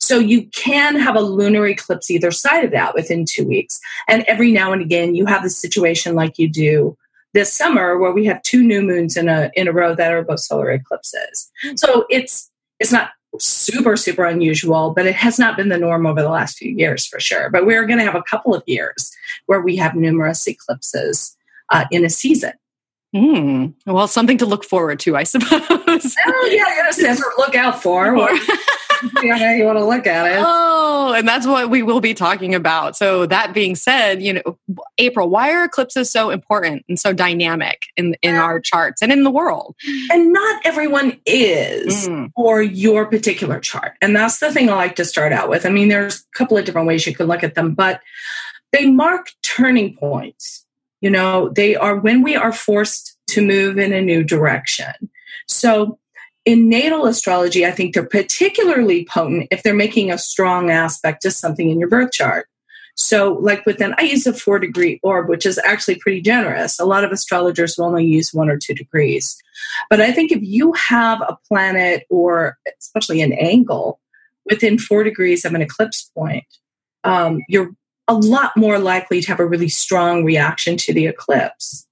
[0.00, 4.24] so you can have a lunar eclipse either side of that within two weeks and
[4.24, 6.96] every now and again you have the situation like you do
[7.34, 10.22] this summer where we have two new moons in a in a row that are
[10.22, 15.68] both solar eclipses so it's it's not super, super unusual, but it has not been
[15.68, 17.48] the norm over the last few years for sure.
[17.50, 19.10] But we're going to have a couple of years
[19.46, 21.36] where we have numerous eclipses
[21.70, 22.52] uh, in a season.
[23.14, 23.74] Mm.
[23.86, 25.50] Well, something to look forward to, I suppose.
[25.60, 28.06] oh, yeah, yes, look out for.
[29.22, 30.42] yeah, you want to look at it.
[30.44, 32.96] Oh, and that's what we will be talking about.
[32.96, 34.58] So that being said, you know,
[34.98, 39.24] April, why are eclipses so important and so dynamic in in our charts and in
[39.24, 39.74] the world?
[40.10, 42.30] And not everyone is mm.
[42.34, 43.92] for your particular chart.
[44.00, 45.66] And that's the thing I like to start out with.
[45.66, 48.00] I mean, there's a couple of different ways you can look at them, but
[48.72, 50.61] they mark turning points.
[51.02, 55.10] You know, they are when we are forced to move in a new direction.
[55.46, 55.98] So
[56.44, 61.30] in natal astrology, I think they're particularly potent if they're making a strong aspect to
[61.30, 62.48] something in your birth chart.
[62.94, 66.78] So, like with an, I use a four degree orb, which is actually pretty generous.
[66.78, 69.36] A lot of astrologers will only use one or two degrees.
[69.88, 73.98] But I think if you have a planet or especially an angle
[74.44, 76.44] within four degrees of an eclipse point,
[77.04, 77.70] um, you're
[78.08, 81.86] a lot more likely to have a really strong reaction to the eclipse.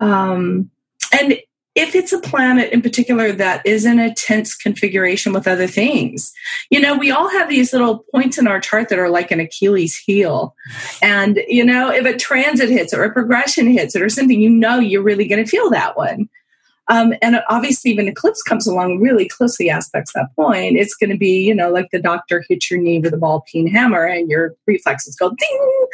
[0.00, 0.70] Um,
[1.12, 1.38] and
[1.74, 6.32] if it's a planet in particular that is in a tense configuration with other things.
[6.70, 9.40] You know, we all have these little points in our chart that are like an
[9.40, 10.54] Achilles heel.
[11.02, 14.50] And, you know, if a transit hits or a progression hits it or something, you
[14.50, 16.28] know you're really going to feel that one.
[16.88, 21.16] Um, and obviously, an eclipse comes along really closely aspects that point, it's going to
[21.16, 24.28] be, you know, like the doctor hits your knee with a ball peen hammer and
[24.28, 25.86] your reflexes go ding.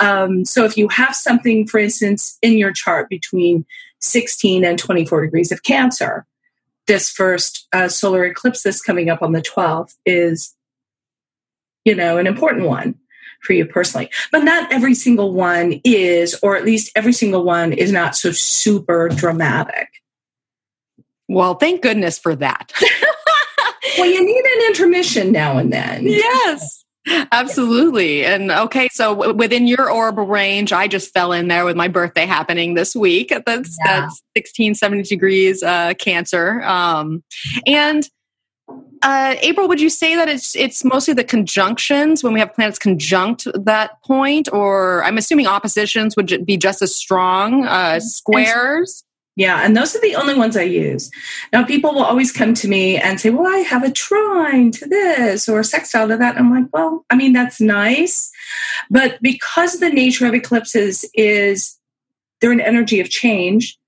[0.00, 3.64] Um, so if you have something, for instance, in your chart between
[4.02, 6.26] 16 and 24 degrees of Cancer.
[6.86, 10.54] This first uh, solar eclipse that's coming up on the 12th is,
[11.84, 12.96] you know, an important one
[13.42, 14.10] for you personally.
[14.32, 18.32] But not every single one is, or at least every single one is not so
[18.32, 19.88] super dramatic.
[21.32, 22.72] Well, thank goodness for that.
[23.98, 26.04] well, you need an intermission now and then.
[26.04, 26.84] Yes.
[27.32, 28.24] Absolutely.
[28.24, 31.88] And okay, so w- within your orb range, I just fell in there with my
[31.88, 33.34] birthday happening this week.
[33.44, 34.02] That's yeah.
[34.02, 36.62] that's 16, 70 degrees uh, Cancer.
[36.62, 37.24] Um,
[37.66, 38.08] and
[39.02, 42.78] uh, April, would you say that it's it's mostly the conjunctions when we have planets
[42.78, 49.02] conjunct that point, or I'm assuming oppositions would be just as strong, uh, squares?
[49.34, 51.10] Yeah, and those are the only ones I use.
[51.54, 54.86] Now, people will always come to me and say, Well, I have a trine to
[54.86, 56.36] this or a sextile to that.
[56.36, 58.30] And I'm like, Well, I mean, that's nice.
[58.90, 61.78] But because the nature of eclipses is
[62.40, 63.78] they're an energy of change,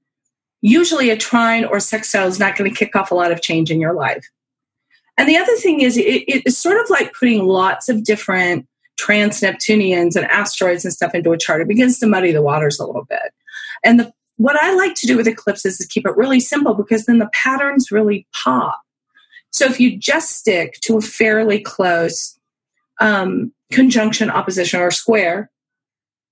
[0.62, 3.70] usually a trine or sextile is not going to kick off a lot of change
[3.70, 4.26] in your life.
[5.18, 9.42] And the other thing is, it, it's sort of like putting lots of different trans
[9.42, 11.60] Neptunians and asteroids and stuff into a chart.
[11.60, 13.32] It begins to muddy the waters a little bit.
[13.84, 17.06] And the what I like to do with eclipses is keep it really simple because
[17.06, 18.80] then the patterns really pop.
[19.50, 22.38] So if you just stick to a fairly close
[23.00, 25.50] um, conjunction, opposition, or square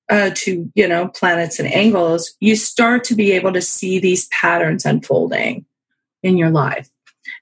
[0.08, 4.26] uh, to you know planets and angles, you start to be able to see these
[4.28, 5.64] patterns unfolding
[6.22, 6.90] in your life.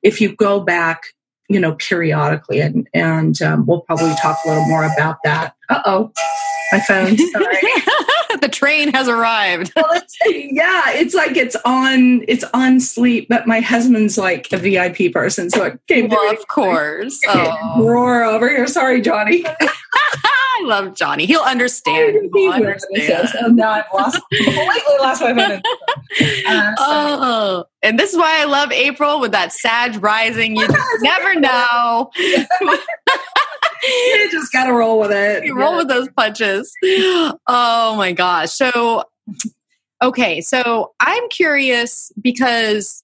[0.02, 1.04] If you go back,
[1.48, 5.54] you know, periodically, and and um, we'll probably talk a little more about that.
[5.70, 6.12] Uh oh,
[6.72, 7.16] my phone.
[7.16, 7.62] Sorry.
[8.40, 9.72] the train has arrived.
[9.76, 14.56] well, it's, yeah, it's like it's on it's on sleep, but my husband's like a
[14.56, 16.08] VIP person, so it came.
[16.08, 17.20] Well, of course.
[17.32, 17.84] Oh.
[17.84, 18.66] Roar over here.
[18.66, 19.44] Sorry, Johnny.
[20.24, 21.24] I love Johnny.
[21.24, 22.30] He'll understand.
[22.34, 23.28] He'll understand.
[23.28, 25.62] So now I've lost completely lost my.
[26.46, 30.56] Uh, oh, and this is why I love April with that Sag rising.
[30.56, 30.68] You
[31.02, 32.10] never know.
[33.82, 35.44] you just got to roll with it.
[35.44, 35.78] You roll yeah.
[35.78, 36.72] with those punches.
[37.52, 38.52] Oh my gosh.
[38.52, 39.04] So,
[40.02, 40.40] okay.
[40.40, 43.02] So I'm curious because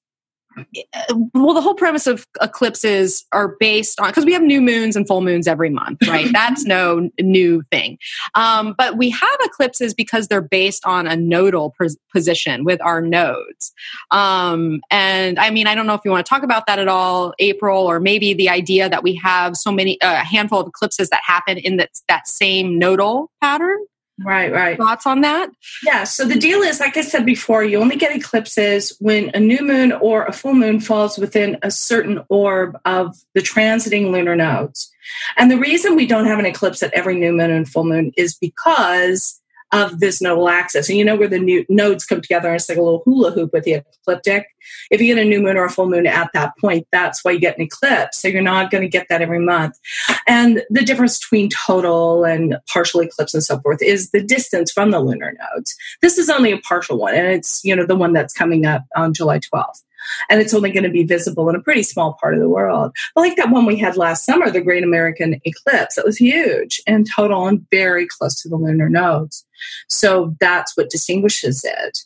[1.34, 5.06] well, the whole premise of eclipses are based on because we have new moons and
[5.06, 6.28] full moons every month, right?
[6.32, 7.98] That's no new thing.
[8.34, 13.00] Um, but we have eclipses because they're based on a nodal pos- position with our
[13.02, 13.72] nodes.
[14.10, 16.88] Um, and I mean, I don't know if you want to talk about that at
[16.88, 20.66] all, April, or maybe the idea that we have so many, a uh, handful of
[20.66, 23.78] eclipses that happen in that, that same nodal pattern.
[24.18, 24.78] Right, right.
[24.78, 25.50] Thoughts on that?
[25.84, 26.04] Yeah.
[26.04, 29.60] So the deal is, like I said before, you only get eclipses when a new
[29.60, 34.90] moon or a full moon falls within a certain orb of the transiting lunar nodes.
[35.36, 38.12] And the reason we don't have an eclipse at every new moon and full moon
[38.16, 39.40] is because
[39.72, 40.88] of this nodal axis.
[40.88, 43.32] And you know where the new nodes come together and it's like a little hula
[43.32, 44.46] hoop with the ecliptic.
[44.90, 47.32] If you get a new moon or a full moon at that point, that's why
[47.32, 48.20] you get an eclipse.
[48.20, 49.78] So you're not going to get that every month.
[50.26, 54.90] And the difference between total and partial eclipse and so forth is the distance from
[54.90, 55.74] the lunar nodes.
[56.02, 58.84] This is only a partial one, and it's you know the one that's coming up
[58.96, 59.82] on July 12th
[60.30, 62.92] and it's only going to be visible in a pretty small part of the world.
[63.14, 66.80] But like that one we had last summer, the Great American Eclipse, it was huge
[66.86, 69.44] and total and very close to the lunar nodes.
[69.88, 71.98] So that's what distinguishes it.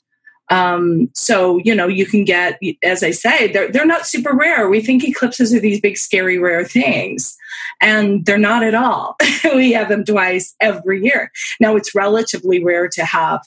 [0.50, 4.68] Um, so you know you can get, as I say, they're they're not super rare.
[4.68, 7.36] We think eclipses are these big, scary, rare things,
[7.80, 9.16] and they're not at all.
[9.54, 11.30] we have them twice every year.
[11.60, 13.40] Now it's relatively rare to have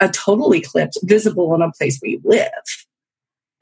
[0.00, 2.50] a total eclipse visible in a place you live.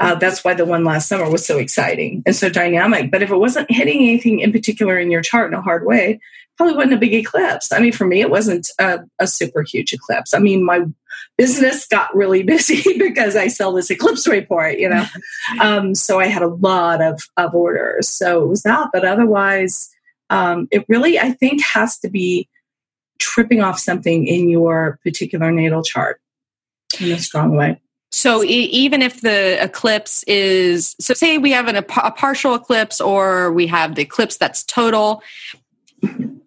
[0.01, 3.11] Uh, that's why the one last summer was so exciting and so dynamic.
[3.11, 6.19] But if it wasn't hitting anything in particular in your chart in a hard way,
[6.57, 7.71] probably wasn't a big eclipse.
[7.71, 10.33] I mean, for me, it wasn't a, a super huge eclipse.
[10.33, 10.85] I mean, my
[11.37, 15.05] business got really busy because I sell this eclipse report, you know.
[15.61, 18.09] um, so I had a lot of, of orders.
[18.09, 18.89] So it was that.
[18.93, 19.91] But otherwise,
[20.31, 22.49] um, it really, I think, has to be
[23.19, 26.21] tripping off something in your particular natal chart
[27.01, 27.81] in a strong way.
[28.11, 32.55] So e- even if the eclipse is, so say we have an, a, a partial
[32.55, 35.23] eclipse or we have the eclipse that's total,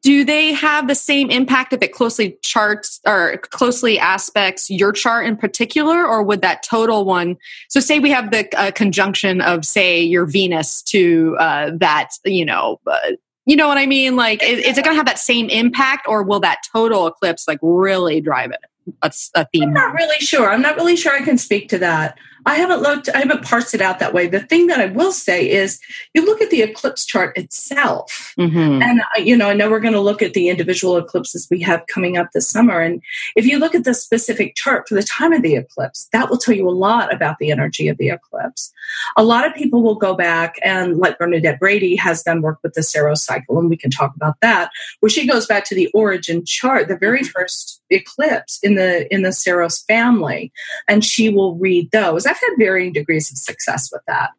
[0.01, 5.25] do they have the same impact if it closely charts or closely aspects your chart
[5.25, 7.37] in particular or would that total one?
[7.69, 12.45] So say we have the uh, conjunction of say your venus to uh, that you
[12.45, 12.97] know uh,
[13.45, 14.15] you know what i mean?
[14.15, 17.47] Like is, is it going to have that same impact or will that total eclipse
[17.47, 18.59] like really drive it
[19.01, 19.63] a, a theme.
[19.69, 20.49] I'm not really sure.
[20.49, 22.17] I'm not really sure I can speak to that.
[22.45, 24.27] I haven't looked, I haven't parsed it out that way.
[24.27, 25.79] The thing that I will say is
[26.13, 28.33] you look at the eclipse chart itself.
[28.37, 28.81] Mm-hmm.
[28.81, 31.87] And, you know, I know we're going to look at the individual eclipses we have
[31.87, 32.81] coming up this summer.
[32.81, 33.01] And
[33.37, 36.37] if you look at the specific chart for the time of the eclipse, that will
[36.37, 38.73] tell you a lot about the energy of the eclipse.
[39.15, 42.73] A lot of people will go back and, like Bernadette Brady has done work with
[42.73, 44.69] the Saros cycle, and we can talk about that,
[44.99, 49.23] where she goes back to the origin chart, the very first eclipse in the in
[49.23, 50.51] the Saros family,
[50.87, 52.25] and she will read those.
[52.25, 54.31] I've had varying degrees of success with that.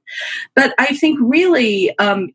[0.54, 2.30] But I think really, um,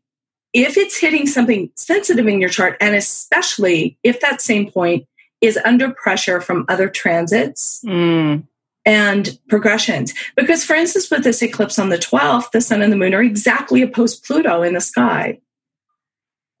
[0.52, 5.06] if it's hitting something sensitive in your chart, and especially if that same point
[5.40, 8.44] is under pressure from other transits, mm
[8.86, 10.14] and progressions.
[10.36, 13.22] Because, for instance, with this eclipse on the 12th, the sun and the moon are
[13.22, 15.38] exactly opposed Pluto in the sky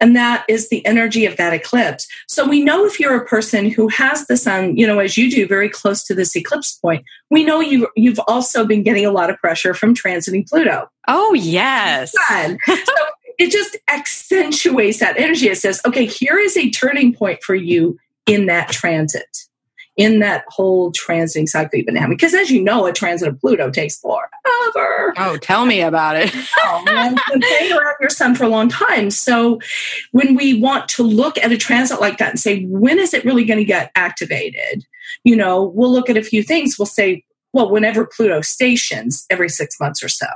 [0.00, 2.08] and that is the energy of that eclipse.
[2.26, 5.30] So we know if you're a person who has the sun, you know, as you
[5.30, 9.10] do, very close to this eclipse point, we know you you've also been getting a
[9.10, 10.90] lot of pressure from transiting Pluto.
[11.08, 12.12] Oh yes.
[12.28, 12.56] so
[13.38, 15.48] it just accentuates that energy.
[15.48, 19.46] It says, okay, here is a turning point for you in that transit
[19.96, 22.16] in that whole transiting cycle you've been having.
[22.16, 23.98] Because as you know, a transit of Pluto takes
[24.72, 25.14] forever.
[25.18, 26.34] Oh, tell me about it.
[26.58, 29.10] oh, and been around your sun for a long time.
[29.10, 29.60] So
[30.12, 33.24] when we want to look at a transit like that and say, when is it
[33.24, 34.84] really going to get activated?
[35.24, 36.78] You know, we'll look at a few things.
[36.78, 40.26] We'll say, well, whenever Pluto stations every six months or so,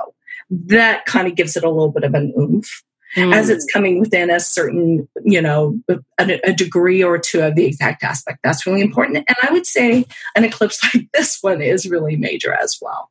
[0.49, 2.83] that kind of gives it a little bit of an oomph
[3.15, 3.33] mm.
[3.33, 7.65] as it's coming within a certain, you know, a, a, degree or two of the
[7.65, 8.39] exact aspect.
[8.43, 9.17] That's really important.
[9.17, 10.05] And I would say
[10.35, 13.09] an eclipse like this one is really major as well.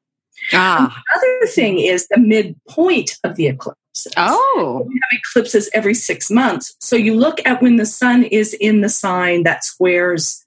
[0.52, 1.02] Ah.
[1.14, 4.06] The other thing is the midpoint of the eclipse.
[4.16, 4.84] Oh.
[4.86, 6.74] We have eclipses every six months.
[6.80, 10.44] So you look at when the sun is in the sign that squares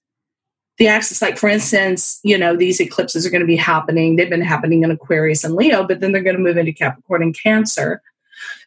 [0.78, 1.22] the axis.
[1.22, 4.16] Like, for instance, you know, these eclipses are going to be happening.
[4.16, 7.24] They've been happening in Aquarius and Leo, but then they're going to move into Capricorn
[7.24, 8.02] and Cancer.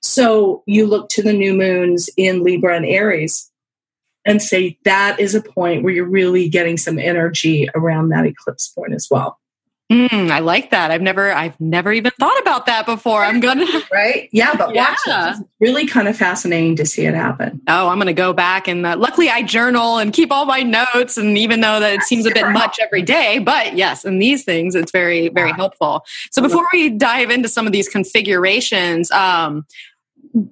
[0.02, 3.50] So you look to the new moons in Libra and Aries
[4.24, 8.68] and say that is a point where you're really getting some energy around that eclipse
[8.68, 9.38] point as well.
[9.90, 10.92] Mm, I like that.
[10.92, 13.24] I've never, I've never even thought about that before.
[13.24, 14.28] I'm gonna, right?
[14.30, 14.90] Yeah, but yeah.
[14.90, 15.40] watch it.
[15.40, 17.60] It's really kind of fascinating to see it happen.
[17.66, 21.18] Oh, I'm gonna go back and uh, luckily I journal and keep all my notes.
[21.18, 24.44] And even though that it seems a bit much every day, but yes, in these
[24.44, 25.56] things, it's very, very yeah.
[25.56, 26.04] helpful.
[26.30, 29.66] So before we dive into some of these configurations, um,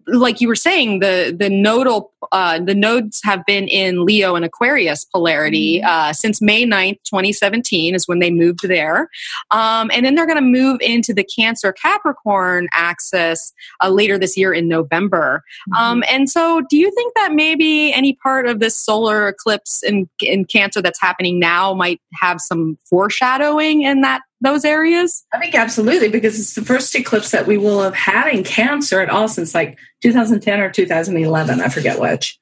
[0.07, 4.45] like you were saying, the the nodal uh, the nodes have been in Leo and
[4.45, 5.89] Aquarius polarity mm-hmm.
[5.89, 9.09] uh, since May 9th, 2017 is when they moved there.
[9.51, 13.53] Um, and then they're going to move into the Cancer Capricorn axis
[13.83, 15.43] uh, later this year in November.
[15.71, 15.83] Mm-hmm.
[15.83, 20.09] Um, and so, do you think that maybe any part of this solar eclipse in,
[20.21, 25.25] in Cancer that's happening now might have some foreshadowing in that those areas?
[25.33, 29.01] I think absolutely because it's the first eclipse that we will have had in Cancer
[29.01, 31.61] at all since like 2010 or 2011.
[31.61, 32.39] I forget which,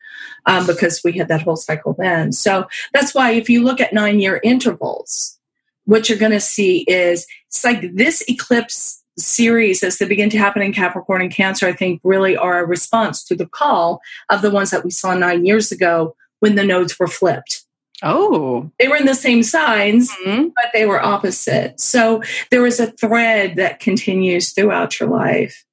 [0.47, 2.33] um, because we had that whole cycle then.
[2.33, 5.39] So that's why if you look at nine year intervals,
[5.85, 10.39] what you're going to see is it's like this eclipse series as they begin to
[10.39, 14.43] happen in Capricorn and Cancer, I think really are a response to the call of
[14.43, 17.66] the ones that we saw nine years ago when the nodes were flipped.
[18.03, 18.71] Oh.
[18.79, 20.49] They were in the same signs, mm-hmm.
[20.55, 21.81] but they were opposite.
[21.81, 25.65] So there is a thread that continues throughout your life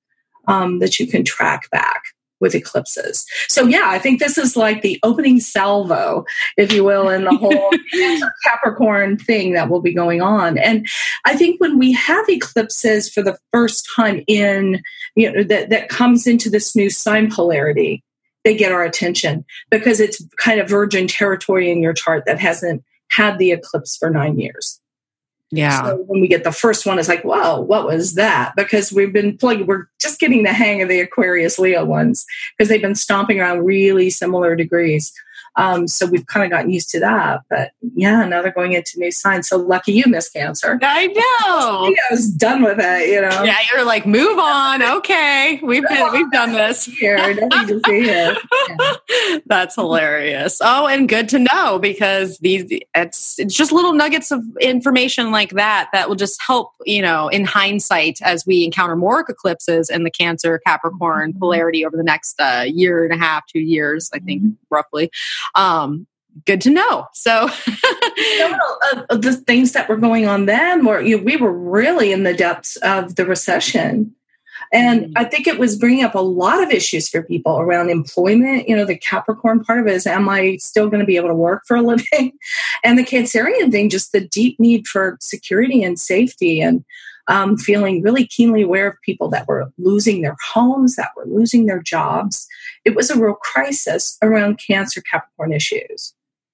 [0.48, 2.04] um, that you can track back
[2.44, 3.26] with eclipses.
[3.48, 6.26] So yeah, I think this is like the opening salvo,
[6.58, 7.72] if you will, in the whole
[8.44, 10.58] Capricorn thing that will be going on.
[10.58, 10.86] And
[11.26, 14.84] I think when we have eclipses for the first time in,
[15.16, 18.04] you know, that, that comes into this new sign polarity,
[18.44, 22.84] they get our attention because it's kind of virgin territory in your chart that hasn't
[23.10, 24.80] had the eclipse for nine years.
[25.52, 25.84] Yeah.
[25.84, 28.54] So when we get the first one, it's like, whoa, what was that?
[28.56, 32.26] Because we've been plugging, we're just getting the hang of the Aquarius Leo ones
[32.58, 35.14] because they've been stomping around really similar degrees.
[35.56, 37.42] Um, so we've kind of gotten used to that.
[37.50, 39.48] But yeah, now they're going into new signs.
[39.50, 40.80] So lucky you, Miss Cancer.
[40.82, 41.14] I know.
[41.86, 43.44] I was done with it, you know.
[43.44, 44.82] Yeah, you're like, move on.
[44.82, 45.60] Okay.
[45.64, 46.86] We've been, we've done this.
[47.04, 48.38] Here, nothing to see here.
[48.70, 49.40] Yeah.
[49.46, 50.60] That's hilarious.
[50.62, 55.52] Oh, and good to know because these it's it's just little nuggets of information like
[55.52, 60.04] that that will just help, you know, in hindsight as we encounter more eclipses in
[60.04, 61.40] the Cancer Capricorn mm-hmm.
[61.40, 64.54] polarity over the next uh, year and a half, two years, I think, mm-hmm.
[64.70, 65.12] roughly
[65.56, 66.08] um,
[66.46, 67.08] good to know.
[67.14, 72.12] So, uh, the things that were going on then were you know, we were really
[72.12, 74.16] in the depths of the recession.
[74.72, 75.14] And mm-hmm.
[75.16, 78.68] I think it was bringing up a lot of issues for people around employment.
[78.68, 81.30] You know, the Capricorn part of it is, am I still going to be able
[81.30, 82.34] to work for a living?
[82.84, 86.84] And the Cancerian thing, just the deep need for security and safety and
[87.28, 91.66] um, feeling really keenly aware of people that were losing their homes, that were losing
[91.66, 92.48] their jobs.
[92.86, 96.14] It was a real crisis around Cancer Capricorn issues.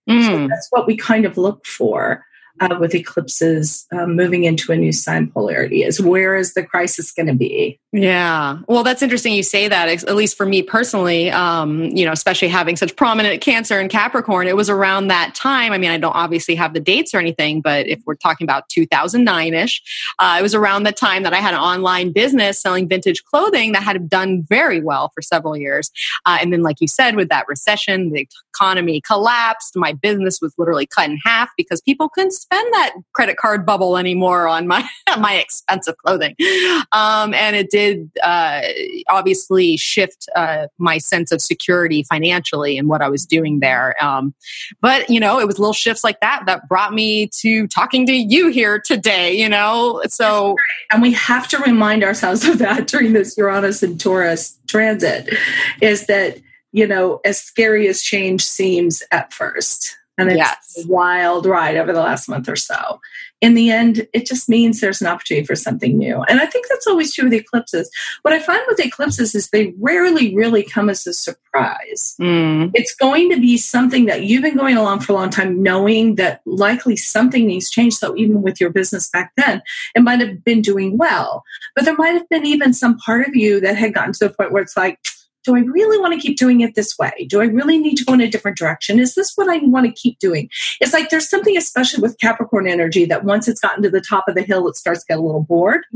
[0.10, 0.26] Mm.
[0.26, 2.24] So that's what we kind of look for
[2.60, 7.12] uh, with eclipses um, moving into a new sign polarity is where is the crisis
[7.12, 7.80] going to be?
[7.92, 8.60] Yeah.
[8.68, 12.50] Well that's interesting you say that at least for me personally um, you know especially
[12.50, 16.16] having such prominent cancer in capricorn it was around that time i mean i don't
[16.16, 19.82] obviously have the dates or anything but if we're talking about 2009ish
[20.20, 23.72] uh, it was around the time that i had an online business selling vintage clothing
[23.72, 25.92] that had done very well for several years.
[26.26, 30.54] Uh, and then like you said with that recession the economy collapsed my business was
[30.58, 34.88] literally cut in half because people couldn't spend that credit card bubble anymore on my
[35.20, 36.36] my expensive clothing.
[36.92, 38.62] Um, and it did uh,
[39.08, 43.96] obviously shift uh, my sense of security financially and what I was doing there.
[44.04, 44.34] Um,
[44.82, 48.14] but you know, it was little shifts like that that brought me to talking to
[48.14, 49.34] you here today.
[49.34, 50.56] You know, so
[50.92, 55.30] and we have to remind ourselves of that during this Uranus and Taurus transit,
[55.82, 56.40] is that
[56.72, 60.86] you know, as scary as change seems at first, and it's yes.
[60.86, 63.00] a wild ride over the last month or so.
[63.42, 66.22] In the end, it just means there's an opportunity for something new.
[66.24, 67.90] And I think that's always true with eclipses.
[68.24, 72.16] What I find with eclipses is they rarely really come as a surprise.
[72.20, 72.72] Mm.
[72.74, 76.16] It's going to be something that you've been going along for a long time, knowing
[76.16, 77.94] that likely something needs change.
[77.94, 79.62] So even with your business back then,
[79.96, 81.44] it might have been doing well.
[81.76, 84.34] But there might have been even some part of you that had gotten to the
[84.34, 85.00] point where it's like,
[85.44, 87.28] do I really want to keep doing it this way?
[87.30, 89.00] Do I really need to go in a different direction?
[89.00, 90.50] Is this what I want to keep doing?
[90.82, 94.28] It's like there's something, especially with Capricorn energy, that once it's gotten to the top
[94.28, 95.84] of the hill, it starts to get a little bored.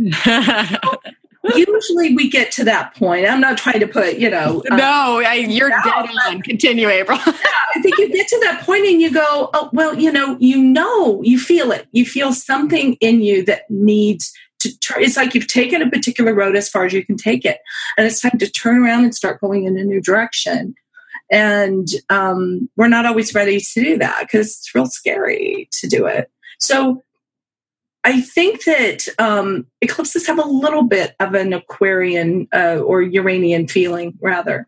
[1.56, 3.28] usually we get to that point.
[3.28, 4.64] I'm not trying to put, you know.
[4.72, 6.41] Uh, no, I, you're dead on.
[6.41, 7.18] Continue, April.
[7.26, 7.34] yeah,
[7.76, 10.62] I think you get to that point and you go, oh, well, you know, you
[10.62, 11.88] know, you feel it.
[11.91, 14.34] You feel something in you that needs
[14.80, 15.04] turn.
[15.04, 17.60] It's like you've taken a particular road as far as you can take it,
[17.98, 20.76] and it's time to turn around and start going in a new direction.
[21.32, 26.06] And um, we're not always ready to do that because it's real scary to do
[26.06, 26.30] it.
[26.60, 27.04] So
[28.04, 33.68] I think that um, eclipses have a little bit of an Aquarian uh, or Uranian
[33.68, 34.68] feeling, rather,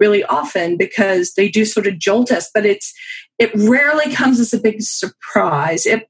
[0.00, 2.92] really often because they do sort of jolt us, but it's
[3.38, 5.86] it rarely comes as a big surprise.
[5.86, 6.09] It,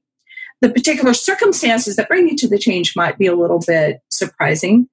[0.61, 4.87] the particular circumstances that bring you to the change might be a little bit surprising,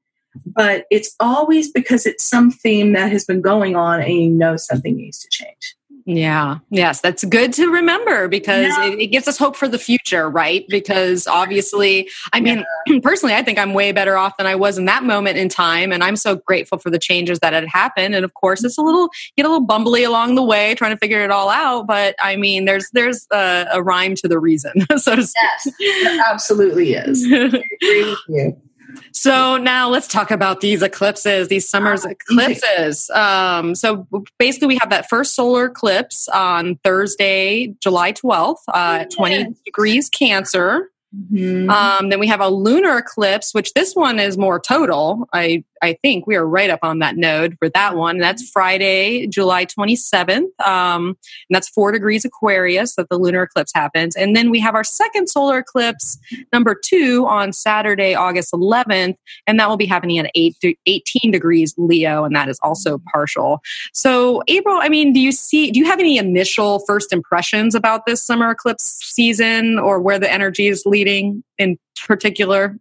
[0.47, 4.57] but it's always because it's some theme that has been going on and you know
[4.57, 5.77] something needs to change.
[6.09, 6.61] Yeah.
[6.71, 7.03] Yes.
[7.03, 8.87] That's good to remember because yeah.
[8.87, 10.65] it, it, gives us hope for the future, right?
[10.71, 12.99] Because obviously, I mean, yeah.
[13.03, 15.93] personally, I think I'm way better off than I was in that moment in time.
[15.93, 18.15] And I'm so grateful for the changes that had happened.
[18.15, 20.99] And of course, it's a little, get a little bumbly along the way trying to
[20.99, 21.87] figure it all out.
[21.87, 25.75] But I mean, there's, there's a, a rhyme to the reason, so to speak.
[25.79, 27.27] Yes, absolutely is.
[27.31, 28.68] I agree with you.
[29.13, 33.11] So now let's talk about these eclipses, these summer's ah, eclipses.
[33.11, 34.07] Um, so
[34.39, 40.91] basically, we have that first solar eclipse on Thursday, July 12th, uh, 20 degrees Cancer.
[41.17, 41.71] Mm-hmm.
[41.71, 45.27] Um, then we have a lunar eclipse, which this one is more total.
[45.33, 48.19] I I think we are right up on that node for that one.
[48.19, 50.49] That's Friday, July 27th.
[50.67, 51.17] Um, and
[51.51, 54.17] that's four degrees Aquarius that the lunar eclipse happens.
[54.17, 56.19] And then we have our second solar eclipse,
[56.53, 59.17] number two, on Saturday, August 11th.
[59.47, 60.57] And that will be happening at eight,
[60.87, 62.25] 18 degrees Leo.
[62.25, 63.61] And that is also partial.
[63.93, 68.07] So, April, I mean, do you see, do you have any initial first impressions about
[68.07, 72.79] this summer eclipse season or where the energy is leading in particular?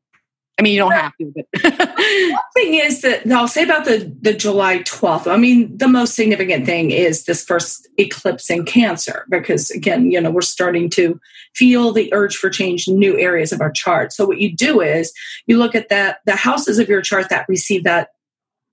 [0.60, 1.34] I mean, you don't have to.
[1.36, 5.28] But one thing is that I'll say about the the July twelfth.
[5.28, 10.20] I mean, the most significant thing is this first eclipse in Cancer, because again, you
[10.20, 11.20] know, we're starting to
[11.54, 14.14] feel the urge for change in new areas of our chart.
[14.14, 15.14] So what you do is
[15.46, 18.10] you look at that the houses of your chart that receive that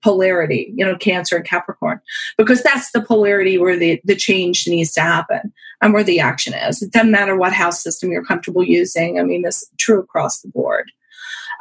[0.03, 1.99] polarity, you know, Cancer and Capricorn,
[2.37, 6.53] because that's the polarity where the, the change needs to happen and where the action
[6.53, 6.83] is.
[6.83, 9.19] It doesn't matter what house system you're comfortable using.
[9.19, 10.91] I mean, this true across the board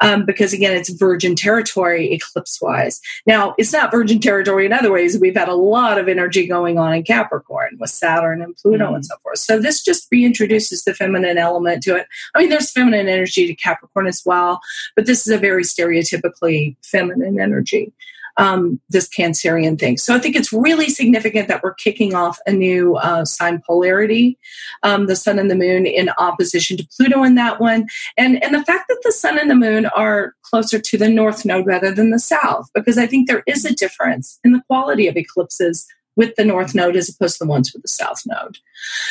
[0.01, 3.01] um, because again, it's virgin territory eclipse wise.
[3.27, 5.19] Now, it's not virgin territory in other ways.
[5.19, 8.95] We've had a lot of energy going on in Capricorn with Saturn and Pluto mm-hmm.
[8.97, 9.39] and so forth.
[9.39, 12.07] So this just reintroduces the feminine element to it.
[12.35, 14.61] I mean, there's feminine energy to Capricorn as well,
[14.97, 17.93] but this is a very stereotypically feminine energy
[18.37, 19.97] um, this Cancerian thing.
[19.97, 24.39] So I think it's really significant that we're kicking off a new uh, sign polarity,
[24.83, 28.55] um, the sun and the moon in opposition to Pluto in that one, and and
[28.55, 31.93] the fact that the sun and the moon are closer to the north node rather
[31.93, 35.87] than the south, because I think there is a difference in the quality of eclipses
[36.17, 38.59] with the north node as opposed to the ones with the south node.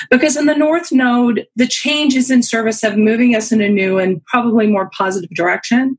[0.09, 3.69] Because in the north node, the change is in service of moving us in a
[3.69, 5.97] new and probably more positive direction.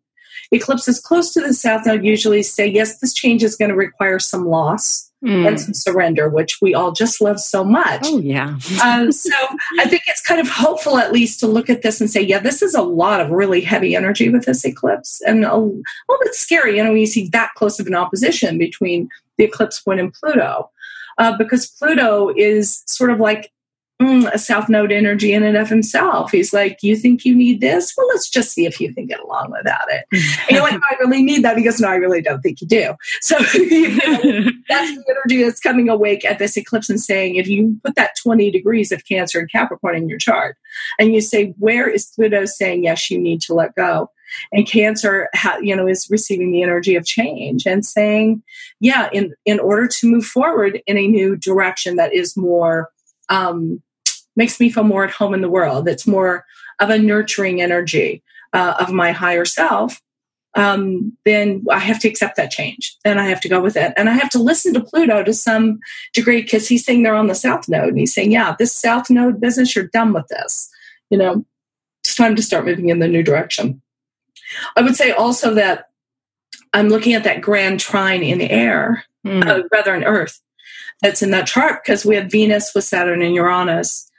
[0.53, 4.18] Eclipses close to the south node usually say, yes, this change is going to require
[4.18, 5.11] some loss.
[5.24, 5.49] Mm.
[5.49, 8.03] and some surrender, which we all just love so much.
[8.05, 8.59] Oh, yeah.
[8.85, 9.35] um, so
[9.78, 12.41] I think it's kind of hopeful, at least, to look at this and say, yeah,
[12.41, 15.82] this is a lot of really heavy energy with this eclipse and a, little
[16.20, 19.09] bit scary, you know, when you see that close of an opposition between
[19.39, 20.70] the eclipse point and Pluto.
[21.16, 23.51] Uh, because Pluto is sort of like
[24.01, 26.30] mm, a South Node energy in and of himself.
[26.30, 27.95] He's like, You think you need this?
[27.97, 30.05] Well, let's just see if you can get along without it.
[30.12, 31.57] and you're like, I really need that.
[31.57, 32.95] He goes, No, I really don't think you do.
[33.20, 37.49] So you know, that's the energy that's coming awake at this eclipse and saying, if
[37.49, 40.57] you put that 20 degrees of Cancer and Capricorn in your chart
[40.99, 44.11] and you say, Where is Pluto saying, Yes, you need to let go?
[44.51, 48.42] and cancer ha, you know is receiving the energy of change and saying
[48.80, 52.90] yeah in in order to move forward in a new direction that is more
[53.28, 53.82] um,
[54.37, 55.89] makes me feel more at home in the world.
[55.89, 56.45] It's more
[56.80, 58.22] of a nurturing energy
[58.53, 60.01] uh, of my higher self.
[60.57, 63.93] Um, then I have to accept that change and I have to go with it.
[63.97, 65.80] And I have to listen to Pluto to some
[66.12, 69.11] degree because he's saying they're on the south node and he's saying, yeah, this south
[69.11, 70.70] node business, you're done with this.
[71.11, 71.45] You know,
[72.05, 73.82] it's time to start moving in the new direction.
[74.76, 75.89] I would say also that
[76.72, 79.45] I'm looking at that grand trine in the air, mm.
[79.45, 80.41] uh, rather in Earth,
[81.03, 84.11] that's in that chart because we have Venus with Saturn and Uranus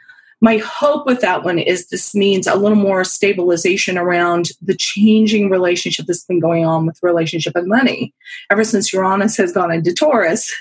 [0.41, 5.49] my hope with that one is this means a little more stabilization around the changing
[5.49, 8.13] relationship that's been going on with relationship and money
[8.51, 10.53] ever since Uranus has gone into Taurus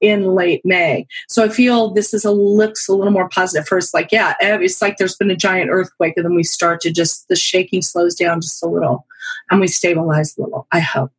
[0.00, 1.06] in late May.
[1.28, 3.66] So I feel this is a looks a little more positive.
[3.66, 6.92] First, like yeah, it's like there's been a giant earthquake, and then we start to
[6.92, 9.06] just the shaking slows down just a little,
[9.50, 10.66] and we stabilize a little.
[10.72, 11.12] I hope.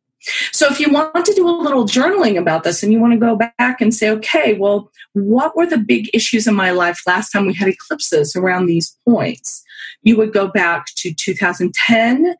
[0.52, 3.18] So if you want to do a little journaling about this and you want to
[3.18, 7.30] go back and say, okay, well, what were the big issues in my life last
[7.30, 9.64] time we had eclipses around these points?
[10.02, 12.34] You would go back to 2010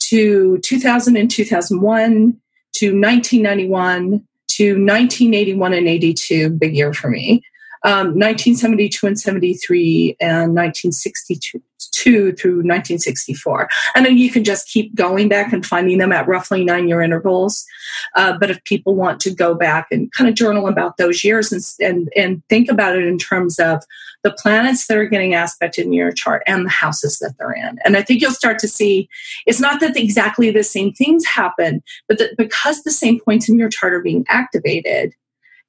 [0.00, 2.40] to 2000 and 2001
[2.74, 7.42] to 1991 to 1981 and 82, big year for me.
[7.84, 11.60] Um, 1972 and 73 and 1962
[12.32, 13.68] through 1964.
[13.94, 17.00] And then you can just keep going back and finding them at roughly nine year
[17.00, 17.64] intervals.
[18.14, 21.52] Uh, but if people want to go back and kind of journal about those years
[21.52, 23.82] and, and, and think about it in terms of
[24.24, 27.78] the planets that are getting aspected in your chart and the houses that they're in.
[27.84, 29.08] And I think you'll start to see
[29.46, 33.58] it's not that exactly the same things happen, but that because the same points in
[33.58, 35.14] your chart are being activated,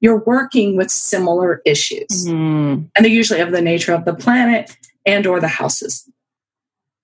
[0.02, 2.26] you're working with similar issues.
[2.28, 2.86] Mm-hmm.
[2.96, 4.76] And they're usually have the nature of the planet
[5.06, 6.10] and or the houses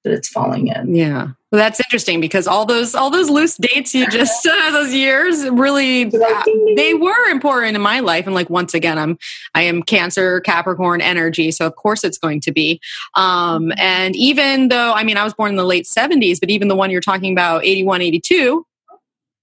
[0.06, 0.96] that it's falling in.
[0.96, 1.30] Yeah.
[1.52, 5.50] Well, that's interesting because all those all those loose dates you just uh, those years
[5.50, 6.44] really uh,
[6.76, 9.18] they were important in my life and like once again I'm
[9.54, 12.82] I am Cancer Capricorn energy so of course it's going to be
[13.16, 16.68] um and even though I mean I was born in the late 70s but even
[16.68, 18.66] the one you're talking about 81 82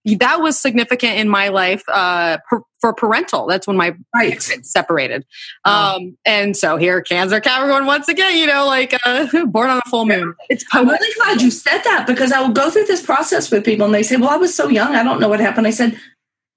[0.05, 3.46] that was significant in my life uh, per, for parental.
[3.46, 4.42] That's when my right.
[4.42, 5.24] separated.
[5.64, 9.88] Um, and so here, Cancer Capricorn once again, you know, like uh, born on a
[9.88, 10.34] full moon.
[10.48, 13.64] It's I'm really glad you said that because I will go through this process with
[13.64, 14.96] people and they say, well, I was so young.
[14.96, 15.68] I don't know what happened.
[15.68, 15.98] I said,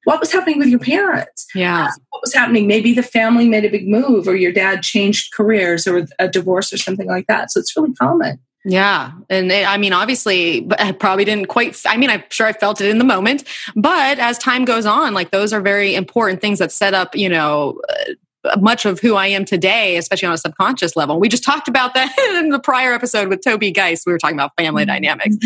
[0.05, 1.47] what was happening with your parents?
[1.53, 1.89] Yeah.
[2.09, 2.67] What was happening?
[2.67, 6.71] Maybe the family made a big move or your dad changed careers or a divorce
[6.71, 7.51] or something like that.
[7.51, 8.39] So it's really common.
[8.66, 9.11] Yeah.
[9.30, 12.82] And it, I mean, obviously, I probably didn't quite, I mean, I'm sure I felt
[12.82, 13.43] it in the moment,
[13.76, 17.30] but as time goes on, like those are very important things that set up, you
[17.30, 18.13] know, uh,
[18.59, 21.20] much of who I am today, especially on a subconscious level.
[21.20, 24.05] We just talked about that in the prior episode with Toby Geist.
[24.07, 25.05] We were talking about family mm-hmm.
[25.05, 25.38] dynamics.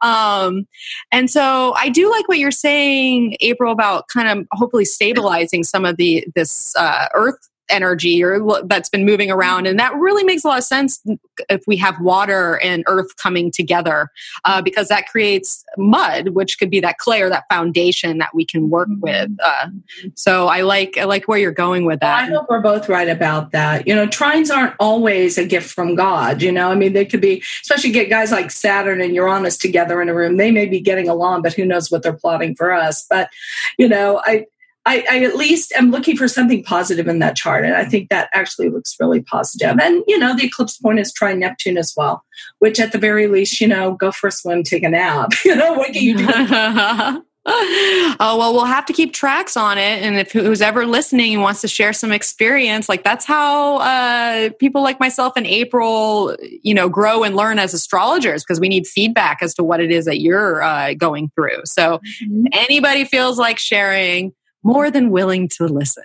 [0.00, 0.66] Um,
[1.10, 5.84] and so I do like what you're saying, April, about kind of hopefully stabilizing some
[5.84, 9.66] of the, this, uh, earth energy or that's been moving around.
[9.66, 11.02] And that really makes a lot of sense
[11.48, 14.10] if we have water and earth coming together
[14.44, 18.44] uh, because that creates mud which could be that clay or that foundation that we
[18.44, 19.00] can work mm-hmm.
[19.00, 19.68] with uh,
[20.14, 22.24] so i like i like where you're going with that.
[22.24, 23.86] I hope we're both right about that.
[23.86, 26.70] You know trines aren't always a gift from god you know?
[26.70, 30.14] I mean they could be especially get guys like saturn and uranus together in a
[30.14, 30.36] room.
[30.36, 33.06] They may be getting along but who knows what they're plotting for us.
[33.08, 33.30] But
[33.78, 34.46] you know i
[34.86, 37.64] I, I, at least am looking for something positive in that chart.
[37.64, 39.78] And I think that actually looks really positive.
[39.78, 42.24] And, you know, the eclipse point is trine Neptune as well,
[42.60, 45.32] which at the very least, you know, go for a swim, take a nap.
[45.44, 46.26] you know, what can you do?
[47.46, 51.42] oh well we'll have to keep tracks on it and if who's ever listening and
[51.42, 56.74] wants to share some experience like that's how uh, people like myself and april you
[56.74, 60.04] know grow and learn as astrologers because we need feedback as to what it is
[60.04, 62.44] that you're uh, going through so mm-hmm.
[62.52, 66.04] anybody feels like sharing more than willing to listen.